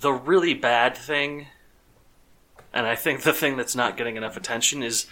[0.00, 1.46] the really bad thing,
[2.72, 5.06] and I think the thing that's not getting enough attention is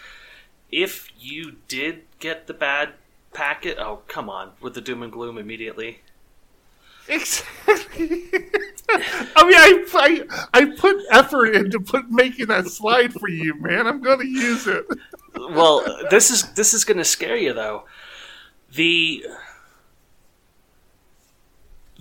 [0.71, 2.95] if you did get the bad
[3.37, 3.77] packet.
[3.79, 6.01] Oh, come on, with the doom and gloom immediately.
[7.09, 8.25] Exactly.
[8.89, 13.87] I mean, I, I I put effort into put making that slide for you, man.
[13.87, 14.87] I'm going to use it.
[15.37, 17.85] well, this is this is going to scare you though.
[18.73, 19.25] The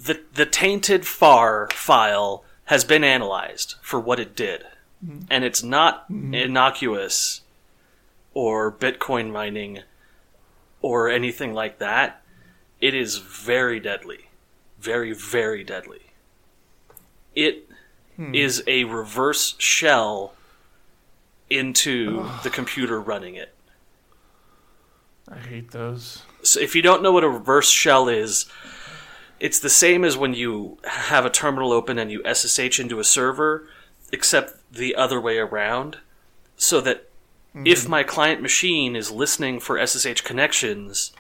[0.06, 4.64] the the tainted phar file has been analyzed for what it did,
[5.06, 5.26] mm-hmm.
[5.30, 6.34] and it's not mm-hmm.
[6.34, 7.42] innocuous
[8.34, 9.80] or Bitcoin mining
[10.82, 12.22] or anything like that.
[12.82, 14.30] It is very deadly,
[14.80, 16.02] very very deadly.
[17.34, 17.68] It
[18.16, 18.34] hmm.
[18.34, 20.34] is a reverse shell
[21.50, 23.54] into the computer running it.
[25.30, 26.24] I hate those.
[26.44, 28.46] So if you don't know what a reverse shell is,
[29.40, 33.04] it's the same as when you have a terminal open and you SSH into a
[33.04, 33.68] server,
[34.12, 35.98] except the other way around.
[36.58, 37.10] So that
[37.50, 37.68] mm-hmm.
[37.68, 41.12] if my client machine is listening for SSH connections,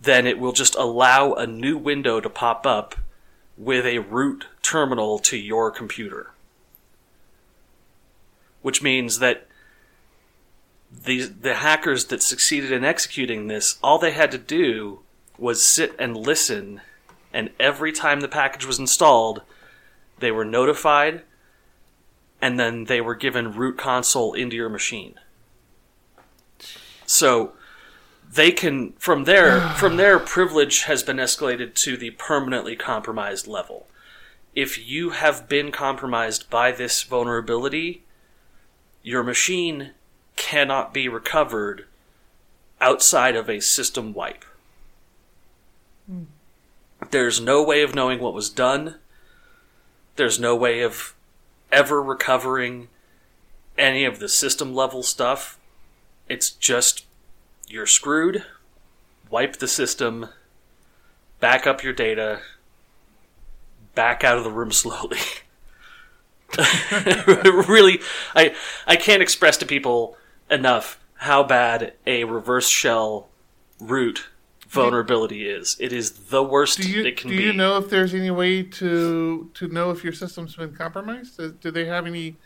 [0.00, 2.94] then it will just allow a new window to pop up
[3.56, 6.32] with a root terminal to your computer.
[8.62, 9.46] Which means that
[10.90, 15.00] the the hackers that succeeded in executing this, all they had to do
[15.36, 16.80] was sit and listen,
[17.34, 19.42] and every time the package was installed,
[20.20, 21.22] they were notified,
[22.40, 25.16] and then they were given root console into your machine.
[27.06, 27.52] So
[28.32, 33.88] they can from there from there privilege has been escalated to the permanently compromised level.
[34.54, 38.04] If you have been compromised by this vulnerability,
[39.02, 39.90] your machine
[40.36, 41.86] cannot be recovered
[42.80, 44.43] outside of a system wipe.
[47.10, 48.96] There's no way of knowing what was done.
[50.16, 51.14] There's no way of
[51.72, 52.88] ever recovering
[53.76, 55.58] any of the system level stuff.
[56.28, 57.04] It's just
[57.68, 58.44] you're screwed.
[59.30, 60.28] Wipe the system,
[61.40, 62.40] back up your data,
[63.94, 65.18] back out of the room slowly.
[67.68, 68.00] really,
[68.34, 68.54] I
[68.86, 70.16] I can't express to people
[70.50, 73.28] enough how bad a reverse shell
[73.80, 74.28] root
[74.74, 75.76] vulnerability is.
[75.80, 77.42] It is the worst Do you it can do be.
[77.44, 81.36] you know if there's any way to to know if your system's been compromised?
[81.38, 82.36] Do, do they have any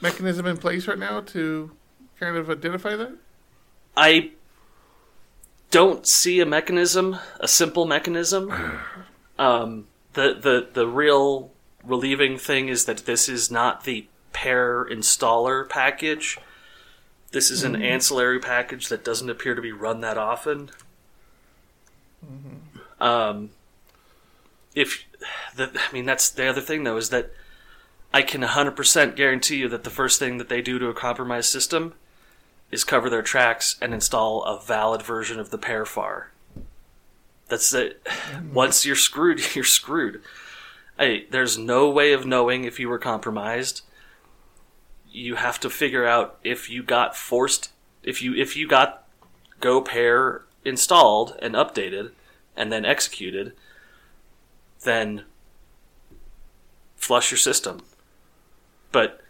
[0.00, 1.70] mechanism in place right now to
[2.18, 3.16] kind of identify that?
[3.96, 4.32] I
[5.70, 8.52] don't see a mechanism, a simple mechanism.
[9.40, 11.52] Um, the the the real
[11.84, 16.38] relieving thing is that this is not the PEAR installer package.
[17.30, 20.70] This is an ancillary package that doesn't appear to be run that often.
[23.00, 23.50] Um,
[24.74, 25.04] if
[25.56, 27.30] the, I mean that's the other thing though is that
[28.12, 31.50] I can 100% guarantee you that the first thing that they do to a compromised
[31.50, 31.94] system
[32.70, 36.32] is cover their tracks and install a valid version of the PEAR phar.
[37.48, 38.06] That's it.
[38.52, 40.22] Once you're screwed, you're screwed.
[40.98, 43.82] Hey, there's no way of knowing if you were compromised.
[45.10, 47.70] You have to figure out if you got forced
[48.02, 49.06] if you if you got
[49.60, 52.12] go-pear installed and updated
[52.56, 53.52] and then executed,
[54.84, 55.22] then
[56.96, 57.82] flush your system.
[58.92, 59.20] But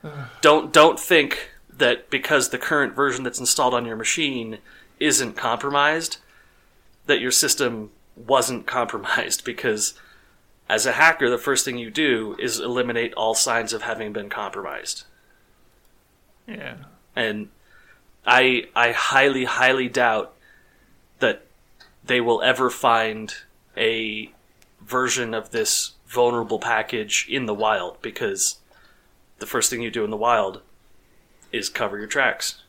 [0.40, 4.58] don't don't think that because the current version that's installed on your machine
[4.98, 6.18] isn't compromised,
[7.06, 9.94] that your system wasn't compromised because
[10.68, 14.28] as a hacker the first thing you do is eliminate all signs of having been
[14.28, 15.04] compromised.
[16.46, 16.76] Yeah.
[17.14, 17.50] And
[18.26, 20.34] I I highly highly doubt
[21.18, 21.44] that
[22.04, 23.34] they will ever find
[23.76, 24.32] a
[24.80, 28.58] version of this vulnerable package in the wild because
[29.38, 30.62] the first thing you do in the wild
[31.52, 32.62] is cover your tracks.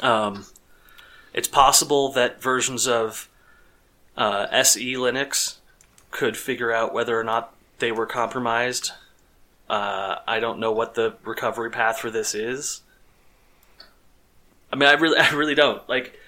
[0.00, 0.46] Um,
[1.34, 3.28] it's possible that versions of
[4.16, 5.56] uh, SE Linux
[6.10, 8.92] could figure out whether or not they were compromised.
[9.68, 12.82] Uh, I don't know what the recovery path for this is.
[14.72, 16.18] I mean, I really, I really don't like.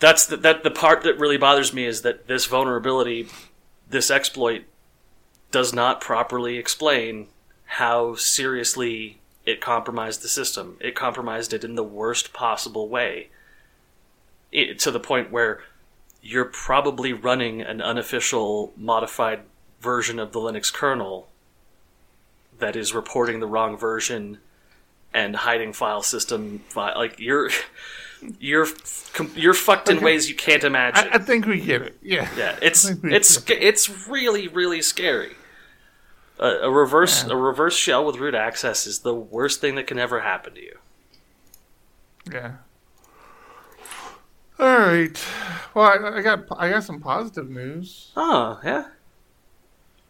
[0.00, 3.28] That's the, that the part that really bothers me is that this vulnerability,
[3.88, 4.64] this exploit,
[5.50, 7.28] does not properly explain
[7.64, 10.76] how seriously it compromised the system.
[10.80, 13.28] It compromised it in the worst possible way,
[14.50, 15.62] it, to the point where
[16.22, 19.40] you're probably running an unofficial modified
[19.80, 21.28] version of the Linux kernel
[22.58, 24.38] that is reporting the wrong version
[25.14, 27.48] and hiding file system fi- like you're
[28.38, 28.66] you're
[29.34, 30.04] you're fucked in Okay.
[30.04, 31.08] ways you can't imagine.
[31.10, 31.96] I, I think we get it.
[32.02, 32.28] Yeah.
[32.36, 35.32] yeah, it's I think we it's it's really really scary.
[36.38, 37.32] A, a reverse Yeah.
[37.34, 40.60] a reverse shell with root access is the worst thing that can ever happen to
[40.62, 40.78] you.
[42.30, 42.52] Yeah.
[44.58, 45.24] All right.
[45.74, 48.10] Well, I, I got I got some positive news.
[48.16, 48.84] Oh yeah,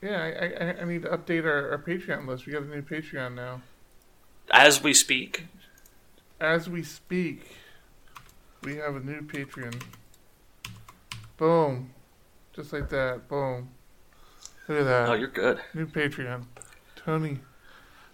[0.02, 2.46] Yeah, I, I, I need to update our, our Patreon list.
[2.46, 3.62] We got a new Patreon now.
[4.50, 5.46] As we speak.
[6.40, 7.42] As we speak,
[8.62, 9.80] we have a new Patreon.
[11.36, 11.90] Boom.
[12.54, 13.28] Just like that.
[13.28, 13.68] Boom.
[14.68, 15.08] Look at that.
[15.08, 16.44] Oh, you're good, New Patreon.
[16.96, 17.40] Tony.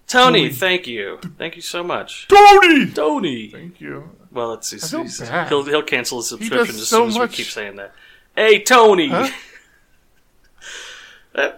[0.06, 0.40] Tony.
[0.46, 0.48] Tony.
[0.50, 2.90] Thank you, thank you so much, Tony!
[2.90, 3.48] Tony.
[3.50, 4.10] Thank you.
[4.32, 5.48] Well, it's he's, I feel he's- bad.
[5.48, 7.92] he'll he'll cancel his subscription as so soon as much- we keep saying that.
[8.34, 9.08] Hey, Tony.
[9.08, 9.28] Huh?
[11.32, 11.50] Uh,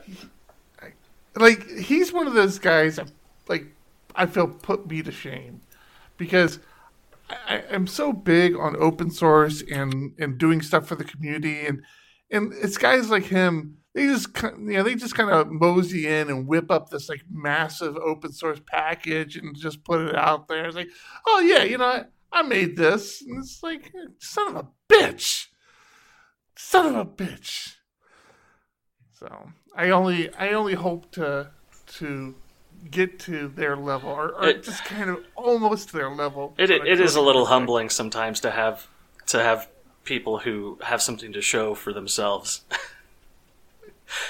[1.34, 3.00] like he's one of those guys
[3.48, 3.64] like
[4.14, 5.62] I feel put me to shame.
[6.16, 6.58] Because
[7.30, 11.82] I, I'm so big on open source and and doing stuff for the community and
[12.30, 16.28] and it's guys like him they just you know they just kind of mosey in
[16.30, 20.66] and whip up this like massive open source package and just put it out there.
[20.66, 20.90] It's like
[21.26, 23.22] oh yeah you know I, I made this.
[23.22, 25.46] And it's like son of a bitch!
[26.56, 27.74] Son of a bitch!
[29.12, 31.50] So I only I only hope to
[31.98, 32.34] to
[32.90, 36.54] get to their level or, or It- just kind of almost their level.
[36.58, 38.88] it it, it is a little humbling sometimes to have
[39.26, 39.68] to have
[40.04, 42.62] people who have something to show for themselves.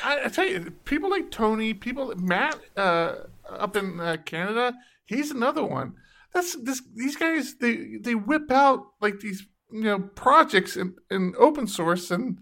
[0.04, 3.14] I, I tell you, people like Tony, people Matt uh,
[3.48, 4.74] up in uh, Canada,
[5.06, 5.94] he's another one.
[6.32, 11.34] That's this these guys they they whip out like these you know projects in, in
[11.38, 12.38] open source and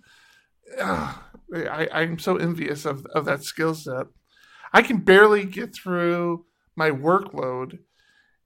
[0.80, 1.14] uh,
[1.54, 4.06] I I'm so envious of of that skill set.
[4.72, 7.78] I can barely get through my workload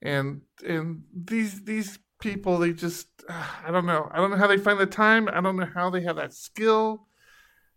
[0.03, 4.09] and and these these people they just I don't know.
[4.13, 5.29] I don't know how they find the time.
[5.29, 7.07] I don't know how they have that skill.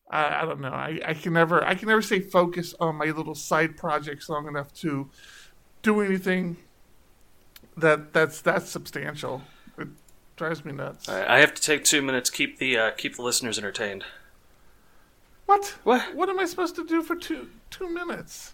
[0.10, 0.70] I, I don't know.
[0.70, 4.48] I, I can never I can never stay focused on my little side projects long
[4.48, 5.10] enough to
[5.82, 6.58] do anything
[7.76, 9.42] that that's that's substantial.
[9.78, 9.90] It
[10.36, 11.08] drives me nuts.
[11.08, 12.30] I, I have to take two minutes.
[12.30, 14.04] Keep the uh, keep the listeners entertained.
[15.48, 15.76] What?
[15.84, 16.16] What?
[16.16, 18.54] what am I supposed to do for two two minutes?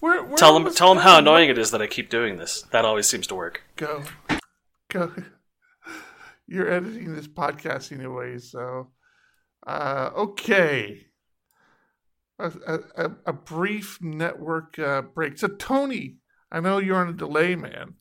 [0.00, 2.62] Where, where Tell them tell them how annoying it is that I keep doing this.
[2.72, 3.62] That always seems to work.
[3.76, 4.04] go.
[4.90, 5.12] Go.
[6.46, 8.90] You're editing this podcast anyway so
[9.66, 11.06] uh okay.
[12.38, 12.52] A,
[12.96, 15.38] a, a- brief network uh, break.
[15.38, 16.16] So tony
[16.50, 17.94] i know you're on a delay man.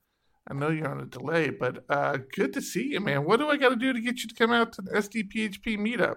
[0.50, 3.24] I know you're on a delay but uh good to see you man.
[3.24, 5.78] What do i got to do to get you to come out to the sdphp
[5.78, 6.16] meetup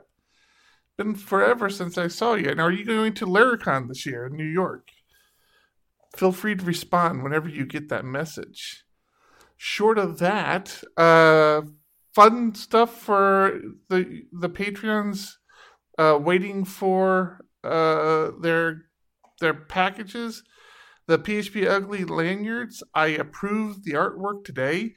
[0.97, 4.37] been forever since i saw you And are you going to laracon this year in
[4.37, 4.89] new york
[6.17, 8.85] feel free to respond whenever you get that message
[9.57, 11.63] short of that, uh,
[12.15, 15.33] fun stuff for the the Patreons
[15.99, 18.83] uh, waiting for uh, their
[19.41, 20.43] their packages.
[21.07, 22.83] The PHP Ugly lanyards.
[22.95, 24.95] I approved the artwork today.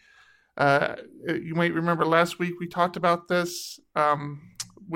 [0.56, 0.96] Uh,
[1.28, 3.78] you might remember last week we talked about this.
[3.94, 4.42] Um,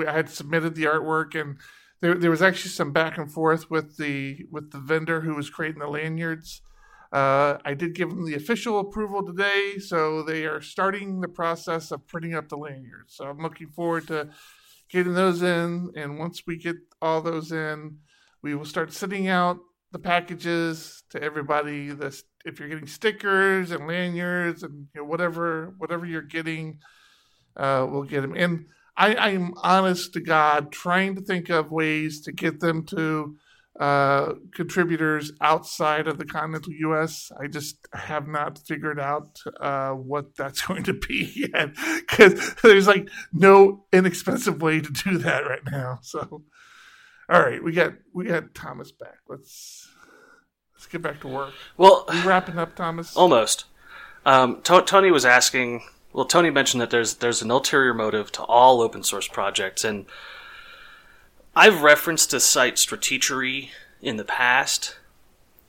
[0.06, 1.58] I had submitted the artwork, and
[2.00, 5.50] there there was actually some back and forth with the with the vendor who was
[5.50, 6.62] creating the lanyards.
[7.12, 11.90] Uh, I did give them the official approval today, so they are starting the process
[11.90, 13.14] of printing up the lanyards.
[13.14, 14.30] So I'm looking forward to
[14.90, 17.98] getting those in, and once we get all those in,
[18.42, 19.58] we will start sending out
[19.92, 21.90] the packages to everybody.
[21.90, 26.78] This, if you're getting stickers and lanyards and you know, whatever whatever you're getting,
[27.56, 28.34] uh, we'll get them.
[28.34, 28.66] And
[28.96, 33.36] I, I'm honest to God, trying to think of ways to get them to
[33.80, 37.32] uh, contributors outside of the continental U.S.
[37.40, 41.70] I just have not figured out uh, what that's going to be yet
[42.00, 45.98] because there's like no inexpensive way to do that right now.
[46.02, 46.42] So,
[47.30, 49.18] all right, we got we got Thomas back.
[49.26, 49.88] Let's
[50.74, 51.54] let's get back to work.
[51.78, 53.16] Well, Are you wrapping up, Thomas?
[53.16, 53.64] almost.
[54.26, 55.82] Um, To- Tony was asking
[56.12, 60.06] Well, Tony mentioned that there's there's an ulterior motive to all open source projects, and
[61.56, 63.70] I've referenced the site Stratechery
[64.00, 64.96] in the past.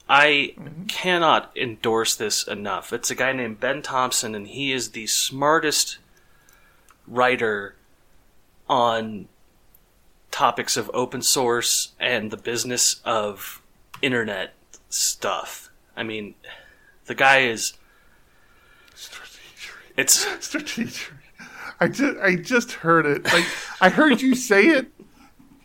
[0.10, 0.86] I mm-hmm.
[0.86, 2.92] cannot endorse this enough.
[2.92, 5.98] It's a guy named Ben Thompson, and he is the smartest
[7.08, 7.76] writer
[8.70, 9.28] on
[10.30, 13.62] topics of open source and the business of
[14.02, 14.54] internet
[14.90, 15.70] stuff.
[15.96, 16.36] I mean,
[17.06, 17.83] the guy is Strategery.
[19.98, 21.12] It's strategic.
[21.80, 23.26] I just I just heard it.
[23.26, 23.46] Like
[23.82, 24.88] I heard you say it,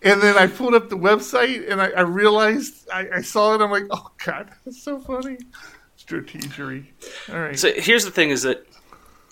[0.02, 3.60] and then I pulled up the website and I, I realized I, I saw it.
[3.60, 5.38] I'm like, oh god, that's so funny.
[5.98, 6.86] Strategery.
[7.30, 7.58] All right.
[7.58, 8.66] So here's the thing: is that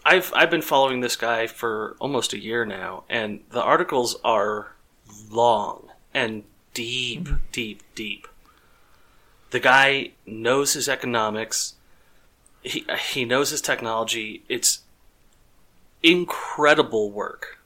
[0.05, 4.73] I've I've been following this guy for almost a year now, and the articles are
[5.31, 6.45] long and
[6.75, 7.37] deep, mm-hmm.
[7.53, 8.29] deep, deep.
[9.51, 11.75] The guy knows his economics.
[12.63, 14.45] He he knows his technology.
[14.49, 14.83] It's
[16.03, 17.59] incredible work,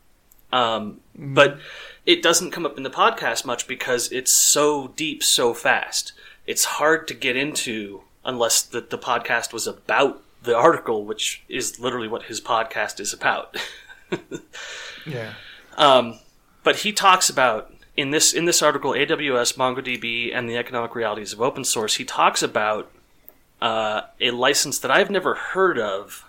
[0.52, 1.58] um, but
[2.06, 6.12] it doesn't come up in the podcast much because it's so deep, so fast.
[6.46, 11.78] It's hard to get into unless the, the podcast was about the article, which is
[11.78, 13.56] literally what his podcast is about.
[15.06, 15.34] yeah.
[15.76, 16.18] Um,
[16.62, 21.32] but he talks about in this in this article, AWS, MongoDB, and the economic realities
[21.32, 21.96] of open source.
[21.96, 22.90] He talks about
[23.60, 26.24] uh, a license that I've never heard of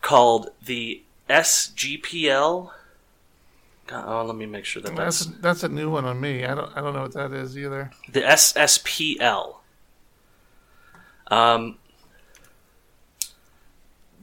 [0.00, 2.70] called the SGPL.
[3.86, 6.44] God, Oh, let me make sure that That's that's that's a new one on me.
[6.44, 7.90] I don't I don't know what that is either.
[8.10, 9.56] the SSPL.
[11.28, 11.78] Um,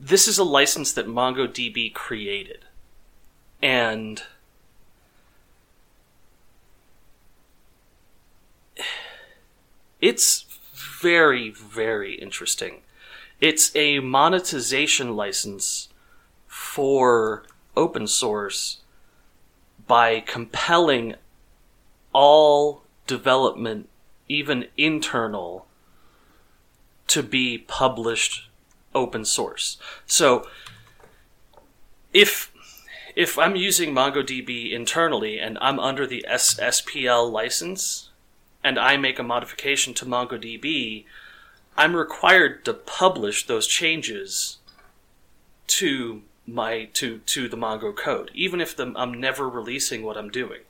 [0.00, 2.64] this is a license that MongoDB created,
[3.62, 4.22] and
[10.00, 10.44] it's
[11.00, 12.82] very, very interesting.
[13.40, 15.88] It's a monetization license
[16.46, 17.44] for
[17.76, 18.78] open source
[19.86, 21.14] by compelling
[22.12, 23.88] all development,
[24.28, 25.66] even internal,
[27.06, 28.48] to be published
[28.94, 29.78] open source.
[30.06, 30.46] So
[32.12, 32.52] if
[33.14, 38.10] if I'm using MongoDB internally and I'm under the SSPL license
[38.62, 41.04] and I make a modification to MongoDB,
[41.78, 44.58] I'm required to publish those changes
[45.68, 50.28] to my to to the Mongo code, even if the, I'm never releasing what I'm
[50.28, 50.62] doing.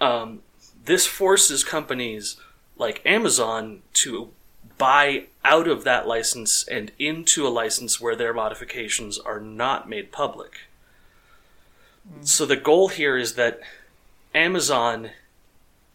[0.00, 0.42] Um,
[0.84, 2.36] this forces companies
[2.76, 4.30] like Amazon to
[4.76, 10.12] buy out of that license and into a license where their modifications are not made
[10.12, 10.52] public.
[12.22, 13.60] So the goal here is that
[14.34, 15.10] Amazon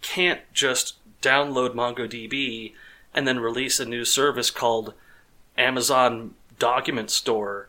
[0.01, 2.73] can't just download MongoDB
[3.13, 4.93] and then release a new service called
[5.57, 7.67] Amazon Document Store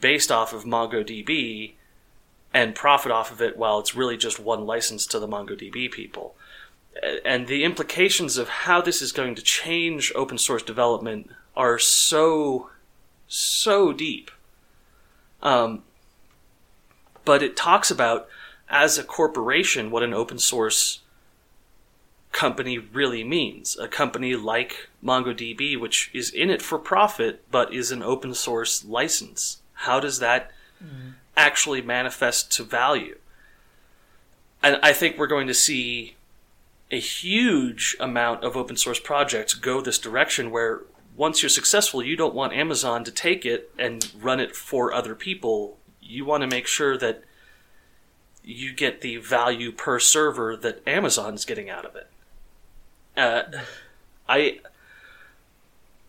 [0.00, 1.72] based off of MongoDB
[2.52, 6.34] and profit off of it while it's really just one license to the MongoDB people.
[7.24, 12.70] And the implications of how this is going to change open source development are so,
[13.28, 14.30] so deep.
[15.42, 15.82] Um,
[17.24, 18.28] but it talks about,
[18.68, 21.00] as a corporation, what an open source
[22.32, 23.76] company really means.
[23.76, 28.84] A company like MongoDB, which is in it for profit but is an open source
[28.84, 29.62] license.
[29.74, 30.50] How does that
[30.82, 31.10] mm-hmm.
[31.36, 33.18] actually manifest to value?
[34.62, 36.16] And I think we're going to see
[36.90, 40.82] a huge amount of open source projects go this direction where
[41.16, 45.14] once you're successful, you don't want Amazon to take it and run it for other
[45.14, 45.78] people.
[46.00, 47.22] You want to make sure that
[48.44, 52.08] you get the value per server that Amazon's getting out of it.
[53.16, 53.42] Uh,
[54.28, 54.60] I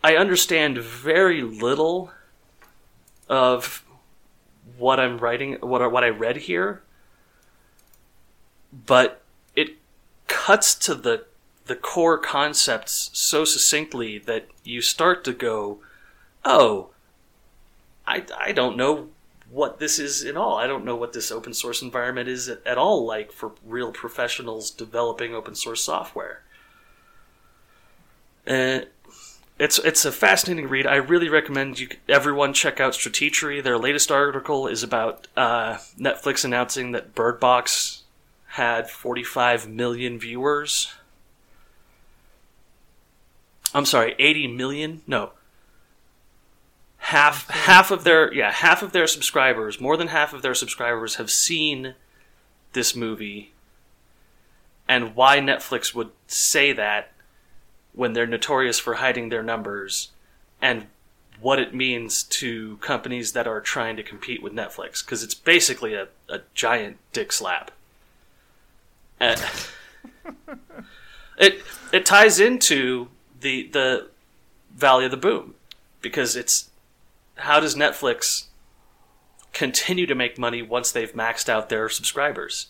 [0.03, 2.11] I understand very little
[3.29, 3.83] of
[4.77, 6.81] what I'm writing, what what I read here,
[8.71, 9.21] but
[9.55, 9.77] it
[10.27, 11.25] cuts to the
[11.65, 15.79] the core concepts so succinctly that you start to go,
[16.43, 16.89] oh,
[18.07, 19.09] I I don't know
[19.49, 20.57] what this is at all.
[20.57, 23.91] I don't know what this open source environment is at, at all like for real
[23.91, 26.42] professionals developing open source software.
[28.45, 28.81] Uh,
[29.59, 30.87] it's it's a fascinating read.
[30.87, 33.63] I really recommend you everyone check out Stratechery.
[33.63, 38.03] Their latest article is about uh, Netflix announcing that Bird Box
[38.47, 40.93] had 45 million viewers.
[43.73, 45.01] I'm sorry, 80 million?
[45.07, 45.31] No.
[46.97, 51.15] Half half of their yeah, half of their subscribers, more than half of their subscribers
[51.15, 51.95] have seen
[52.73, 53.53] this movie.
[54.87, 57.12] And why Netflix would say that
[57.93, 60.09] when they're notorious for hiding their numbers
[60.61, 60.87] and
[61.39, 65.93] what it means to companies that are trying to compete with Netflix because it's basically
[65.93, 67.71] a, a giant dick slap.
[69.19, 70.37] Uh, and
[71.37, 71.61] it
[71.91, 73.09] it ties into
[73.41, 74.09] the the
[74.75, 75.55] Valley of the Boom
[76.01, 76.69] because it's
[77.35, 78.45] how does Netflix
[79.53, 82.67] continue to make money once they've maxed out their subscribers?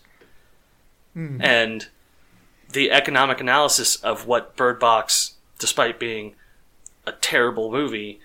[1.14, 1.42] Hmm.
[1.42, 1.88] And
[2.74, 6.36] the economic analysis of what Bird Box, despite being
[7.06, 8.20] a terrible movie,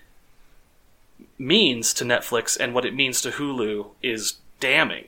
[1.37, 5.05] means to Netflix and what it means to Hulu is damning.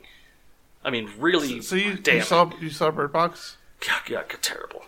[0.84, 2.20] I mean, really So you, damning.
[2.20, 3.56] you saw you saw Bird Box?
[3.86, 4.84] God, God, terrible.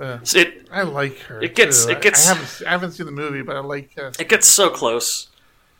[0.00, 1.42] Uh, It I like her.
[1.42, 1.92] It gets- too.
[1.92, 3.90] it gets- I, I haven't I haven't seen the movie, but I like.
[3.98, 5.28] Uh, it gets so close.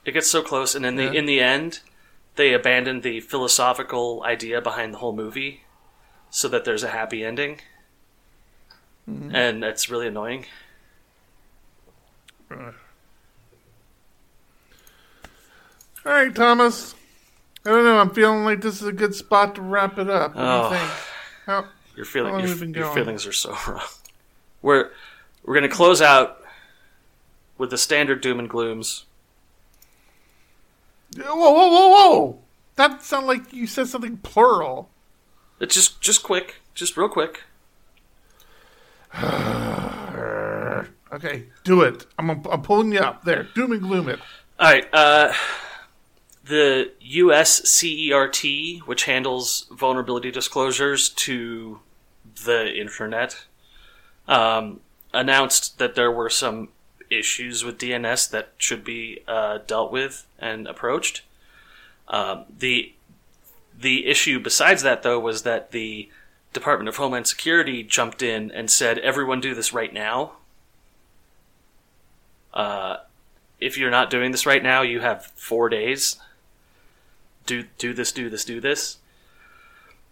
[0.04, 1.12] It gets so close, and in the Yeah.
[1.12, 1.80] in the end,
[2.36, 5.62] they abandon the philosophical idea behind the whole movie,
[6.31, 7.61] so that there's a happy ending,
[9.09, 9.35] Mm-hmm.
[9.35, 10.47] and that's really annoying.
[12.51, 12.73] uh.
[16.07, 16.94] All right, Thomas.
[17.66, 17.98] I don't know.
[17.98, 20.35] I'm feeling like this is a good spot to wrap it up.
[20.35, 20.69] What Oh.
[20.70, 20.93] do you think?
[21.47, 21.65] How,
[21.97, 23.82] Your feeling, your, have we been your feelings are so wrong.
[24.62, 24.90] We're
[25.44, 26.43] we're gonna close out
[27.59, 29.05] with the standard doom and glooms.
[31.16, 32.39] whoa, whoa, whoa, whoa!
[32.77, 34.89] That sounded like you said something plural.
[35.60, 37.42] It's just just quick, just real quick.
[41.12, 42.06] Okay, do it.
[42.18, 43.24] I'm, I'm pulling you up.
[43.24, 44.20] There, doom and gloom it.
[44.60, 44.86] All right.
[44.92, 45.32] Uh,
[46.44, 47.62] the U.S.
[47.62, 51.80] CERT, which handles vulnerability disclosures to
[52.44, 53.44] the internet,
[54.28, 54.80] um,
[55.12, 56.68] announced that there were some
[57.10, 61.22] issues with DNS that should be uh, dealt with and approached.
[62.06, 62.92] Um, the
[63.81, 66.09] the issue besides that, though, was that the
[66.52, 70.32] Department of Homeland Security jumped in and said, "Everyone, do this right now."
[72.52, 72.98] Uh,
[73.61, 76.16] if you're not doing this right now, you have four days.
[77.47, 78.98] Do do this, do this, do this.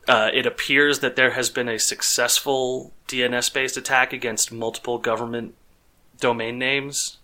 [0.07, 5.55] Uh, it appears that there has been a successful DNS-based attack against multiple government
[6.19, 7.19] domain names,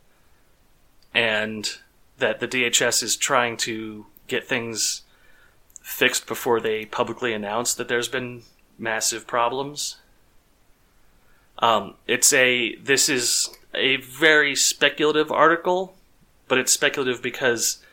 [1.14, 1.78] and
[2.18, 5.03] that the DHS is trying to get things
[5.84, 8.42] fixed before they publicly announce that there's been
[8.78, 9.98] massive problems.
[11.58, 15.94] Um, it's a this is a very speculative article,
[16.48, 17.84] but it's speculative because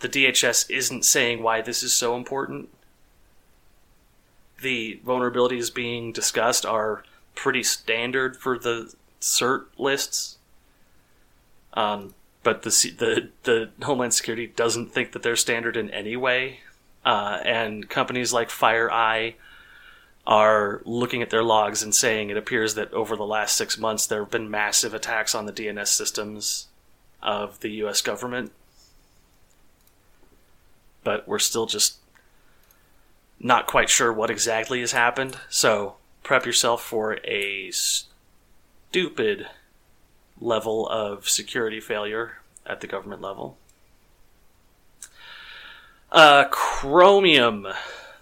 [0.00, 2.68] the DHS isn't saying why this is so important.
[4.60, 10.36] The vulnerabilities being discussed are pretty standard for the cert lists,
[11.72, 16.60] um, but the the the Homeland Security doesn't think that they're standard in any way,
[17.04, 19.34] uh, and companies like FireEye
[20.26, 24.06] are looking at their logs and saying it appears that over the last six months
[24.06, 26.68] there have been massive attacks on the DNS systems
[27.22, 28.00] of the U.S.
[28.00, 28.52] government.
[31.02, 31.96] But we're still just
[33.38, 35.36] not quite sure what exactly has happened.
[35.50, 39.46] So prep yourself for a stupid
[40.40, 43.58] level of security failure at the government level.
[46.14, 47.66] Uh, Chromium,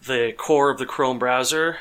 [0.02, 1.77] the core of the Chrome browser,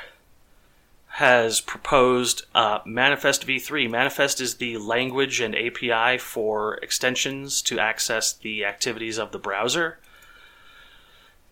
[1.08, 3.90] has proposed uh, Manifest v3.
[3.90, 10.00] Manifest is the language and API for extensions to access the activities of the browser.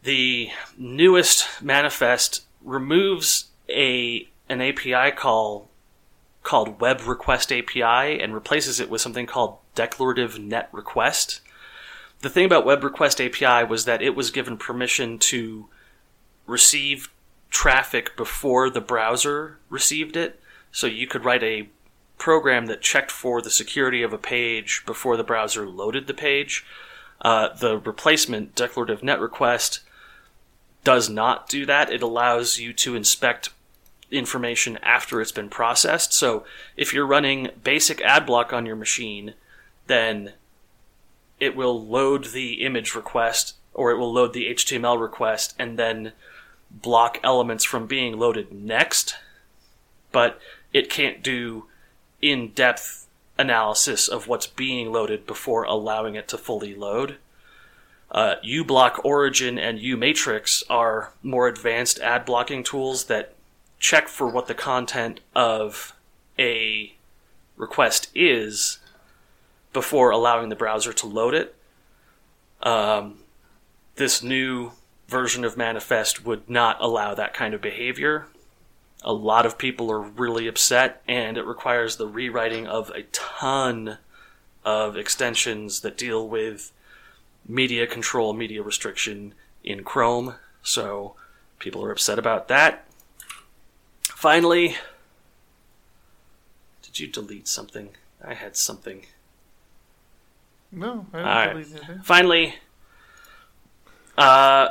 [0.03, 5.69] The newest Manifest removes a an API call
[6.44, 11.40] called Web Request API and replaces it with something called Declarative Net Request.
[12.22, 15.68] The thing about Web Request API was that it was given permission to
[16.46, 17.10] receive
[17.50, 20.41] traffic before the browser received it.
[20.72, 21.70] So you could write a
[22.18, 26.66] program that checked for the security of a page before the browser loaded the page.
[27.22, 29.82] Uh, the replacement, Declarative Net Request,
[30.84, 31.91] does not do that.
[31.91, 33.50] It allows you to inspect
[34.12, 36.14] information after it's been processed.
[36.14, 36.44] So
[36.76, 39.34] if you're running basic ad block on your machine,
[39.88, 40.34] then
[41.40, 46.11] it will load the image request or it will load the HTML request and then
[46.70, 49.16] block elements from being loaded next.
[50.11, 50.40] But
[50.74, 51.66] it can't do
[52.22, 53.07] in depth
[53.38, 57.18] analysis of what's being loaded before allowing it to fully load.
[58.11, 63.34] Uh, uBlock Origin and uMatrix are more advanced ad blocking tools that
[63.80, 65.94] check for what the content of
[66.38, 66.94] a
[67.56, 68.79] request is
[69.74, 71.56] before allowing the browser to load it.
[72.62, 73.20] Um,
[73.96, 74.72] this new
[75.08, 78.28] version of Manifest would not allow that kind of behavior.
[79.04, 83.98] A lot of people are really upset, and it requires the rewriting of a ton
[84.66, 86.72] of extensions that deal with
[87.48, 89.34] media control, media restriction
[89.64, 90.36] in Chrome.
[90.62, 91.16] So
[91.60, 92.86] people are upset about that.
[94.04, 94.76] Finally,
[96.82, 97.90] did you delete something?
[98.24, 99.06] I had something.
[100.72, 102.06] No, I All don't right.
[102.06, 102.56] Finally,
[104.18, 104.70] uh,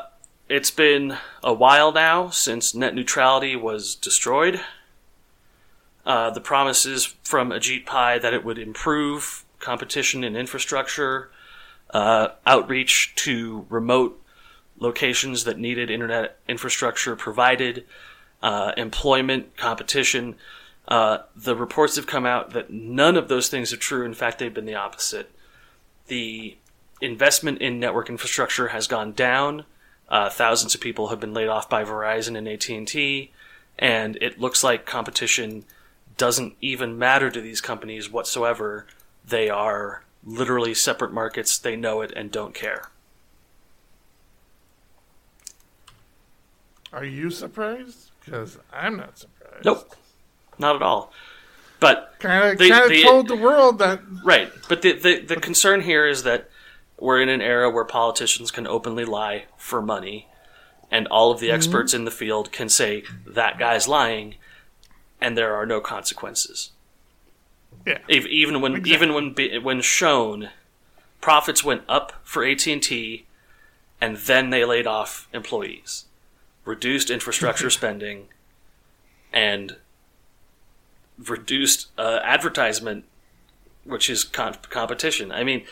[0.49, 4.61] it's been a while now since net neutrality was destroyed.
[6.07, 11.31] Uh, the promises from Ajit Pai that it would improve competition in infrastructure,
[11.91, 14.23] uh, outreach to remote
[14.79, 17.85] locations that needed internet infrastructure provided,
[18.43, 20.37] uh, employment, competition.
[20.87, 24.05] Uh, the reports have come out that none of those things are true.
[24.07, 25.31] In fact, they've been the opposite.
[26.09, 26.57] The
[27.01, 29.65] investment in network infrastructure has gone down.
[30.09, 33.31] Uh, thousands of people have been laid off by Verizon and AT and T,
[33.79, 35.65] and it looks like competition
[36.17, 38.87] doesn't even matter to these companies whatsoever.
[39.25, 41.59] They are literally separate markets.
[41.59, 42.91] They know it and don't care.
[46.93, 48.11] Are you surprised?
[48.25, 49.65] Because I'm not surprised.
[49.65, 49.95] Nope,
[50.59, 51.13] not at all.
[51.81, 54.01] But Kind of, told the world that.
[54.25, 56.51] Right, but the, the the concern here is that
[56.99, 60.27] we're in an era where politicians can openly lie for money,
[60.91, 61.57] and all of the mm-hmm.
[61.57, 64.35] experts in the field can say that guy's lying,
[65.21, 66.71] and there are no consequences.
[67.87, 67.99] Yeah.
[68.09, 68.95] Even when Exactly.
[68.95, 70.51] even when when shown,
[71.21, 73.27] profits went up for AT and T,
[74.01, 76.07] and then they laid off employees,
[76.65, 78.27] reduced infrastructure spending,
[79.33, 79.77] and
[81.19, 83.05] reduced uh, advertisement,
[83.85, 85.33] which is con- competition.
[85.33, 85.65] I mean,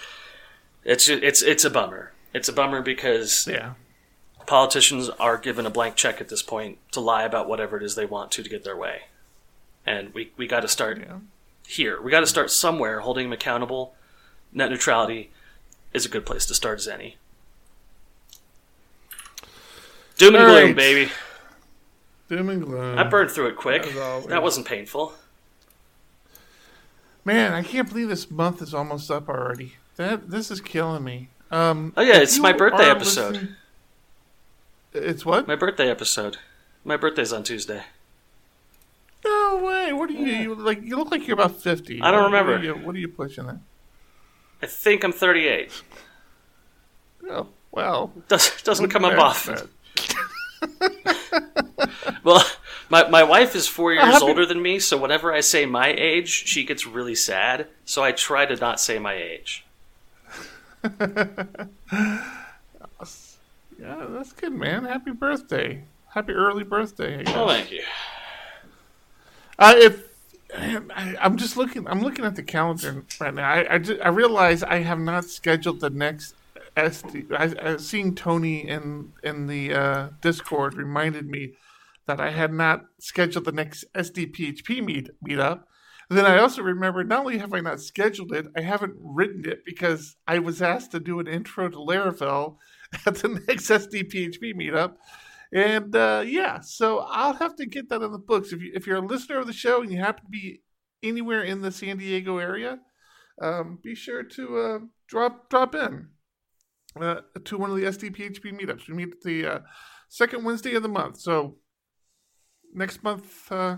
[0.84, 2.12] it's it's it's a bummer.
[2.34, 3.74] It's a bummer because Yeah.
[4.46, 7.94] politicians are given a blank check at this point to lie about whatever it is
[7.94, 9.02] they want to to get their way,
[9.86, 11.18] and we we got to start Yeah.
[11.66, 12.00] here.
[12.00, 13.94] We got to start somewhere, holding them accountable.
[14.52, 15.30] Net neutrality
[15.92, 17.16] is a good place to start, as any.
[20.18, 20.76] Doom and gloom, right.
[20.76, 21.10] baby.
[22.28, 22.98] Doom and gloom.
[22.98, 23.82] I burned through it quick.
[24.28, 25.12] That wasn't painful.
[27.26, 29.72] Man, I can't believe this month is almost up already.
[29.96, 31.28] That this is killing me.
[31.50, 33.32] Um, Oh yeah, it's my birthday episode.
[33.34, 33.56] listening-
[34.94, 35.46] It's what?
[35.48, 36.38] My birthday episode.
[36.84, 37.82] My birthday's on Tuesday.
[39.24, 39.92] No way.
[39.92, 40.82] What are you, you like?
[40.82, 42.00] You look like you're about fifty.
[42.00, 42.52] I don't What- remember.
[42.52, 43.56] What are you, what are you pushing at?
[44.62, 45.70] I think I'm 38.
[47.28, 48.12] Oh, well.
[48.28, 49.68] Does, doesn't come up often.
[52.24, 52.42] Well,
[52.88, 56.28] my, my wife is four years older than me, so whenever I say my age,
[56.28, 57.66] she gets really sad.
[57.84, 59.64] So I try to not say my age.
[63.78, 64.84] Yeah, that's good, man.
[64.84, 65.82] Happy birthday.
[66.14, 67.18] Happy early birthday.
[67.18, 67.34] I guess.
[67.36, 67.82] Oh, thank you.
[69.58, 70.04] Uh, if
[70.56, 73.48] I, I'm just looking, I'm looking at the calendar right now.
[73.50, 76.34] I I, ju- I realize I have not scheduled the next
[76.76, 77.26] SD.
[77.32, 81.52] I, I seeing Tony in in the uh, Discord reminded me
[82.06, 85.62] that I had not scheduled the next SDPHP meet meetup.
[86.08, 89.64] Then I also remembered not only have I not scheduled it, I haven't written it
[89.64, 92.58] because I was asked to do an intro to Laravel
[93.06, 94.94] at the next SDPHP meetup.
[95.52, 98.52] And uh, yeah, so I'll have to get that in the books.
[98.52, 100.62] If you if you're a listener of the show and you happen to be
[101.02, 102.80] anywhere in the San Diego area,
[103.40, 104.78] um, be sure to uh,
[105.08, 106.08] drop drop in
[107.00, 108.88] uh, to one of the SDPHP meetups.
[108.88, 109.58] We meet the uh,
[110.08, 111.20] second Wednesday of the month.
[111.20, 111.56] So
[112.76, 113.76] next month, uh,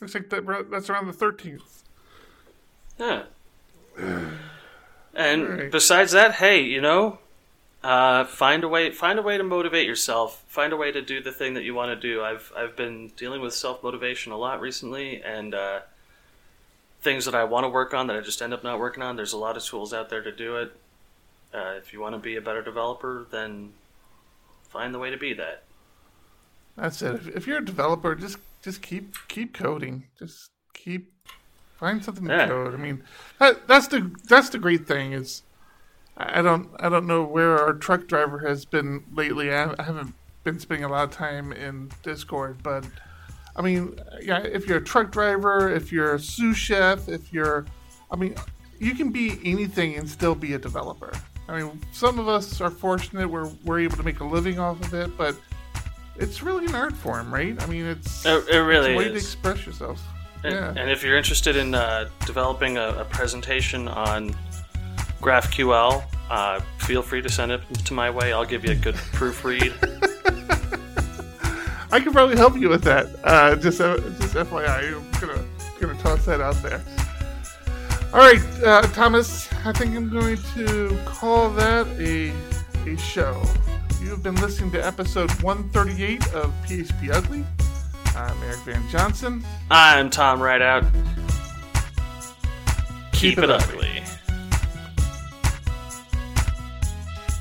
[0.00, 1.82] looks like that, that's around the thirteenth.
[2.98, 3.24] Yeah.
[5.14, 5.70] And Alright.
[5.72, 7.18] besides that, hey, you know,
[7.82, 10.44] uh, find a way find a way to motivate yourself.
[10.48, 12.22] Find a way to do the thing that you want to do.
[12.22, 15.80] I've I've been dealing with self motivation a lot recently, and uh,
[17.00, 19.16] things that I want to work on that I just end up not working on.
[19.16, 20.72] There's a lot of tools out there to do it.
[21.54, 23.72] Uh, if you want to be a better developer, then
[24.68, 25.62] find the way to be that.
[26.80, 27.14] That's it.
[27.16, 30.04] If, if you're a developer, just just keep keep coding.
[30.18, 31.12] Just keep
[31.78, 32.46] find something to Yeah.
[32.48, 32.74] code.
[32.74, 33.02] I mean,
[33.38, 35.42] that, that's the that's the great thing is
[36.16, 39.52] I don't I don't know where our truck driver has been lately.
[39.52, 40.14] I, I haven't
[40.44, 42.84] been spending a lot of time in Discord, but
[43.56, 47.66] I mean, yeah, if you're a truck driver, if you're a sous chef, if you're,
[48.08, 48.36] I mean,
[48.78, 51.12] you can be anything and still be a developer.
[51.48, 54.80] I mean, some of us are fortunate we're we're able to make a living off
[54.80, 55.34] of it, but
[56.18, 57.60] it's really an art form, right?
[57.62, 60.02] I mean, it's It, it really it's a way to express yourself.
[60.44, 60.74] And, Yeah.
[60.76, 64.36] and if you're interested in uh, developing a, a presentation on
[65.20, 68.32] GraphQL, uh, feel free to send it to my way.
[68.32, 69.72] I'll give you a good proofread.
[71.90, 73.06] I can probably help you with that.
[73.24, 75.42] Uh, just uh, just FYI, I'm gonna
[75.80, 76.82] gonna toss that out there.
[78.12, 79.48] All right, uh, Thomas.
[79.64, 82.32] I think I'm going to call that a
[82.86, 83.42] a show.
[84.00, 87.44] You have been listening to episode 138 of PHP Ugly.
[88.14, 89.44] I'm Eric Van Johnson.
[89.72, 90.84] I'm Tom Rideout.
[93.10, 94.02] Keep, Keep it, it ugly.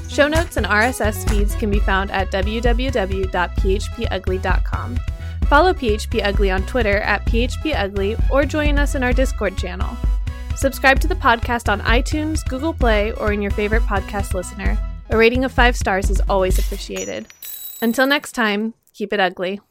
[0.10, 5.00] Show notes and RSS feeds can be found at www.phpugly.com.
[5.48, 9.98] Follow PHP Ugly on Twitter at PHP Ugly or join us in our Discord channel.
[10.56, 14.78] Subscribe to the podcast on iTunes, Google Play, or in your favorite podcast listener.
[15.10, 17.28] A rating of five stars is always appreciated.
[17.82, 19.62] Until next time, keep it ugly.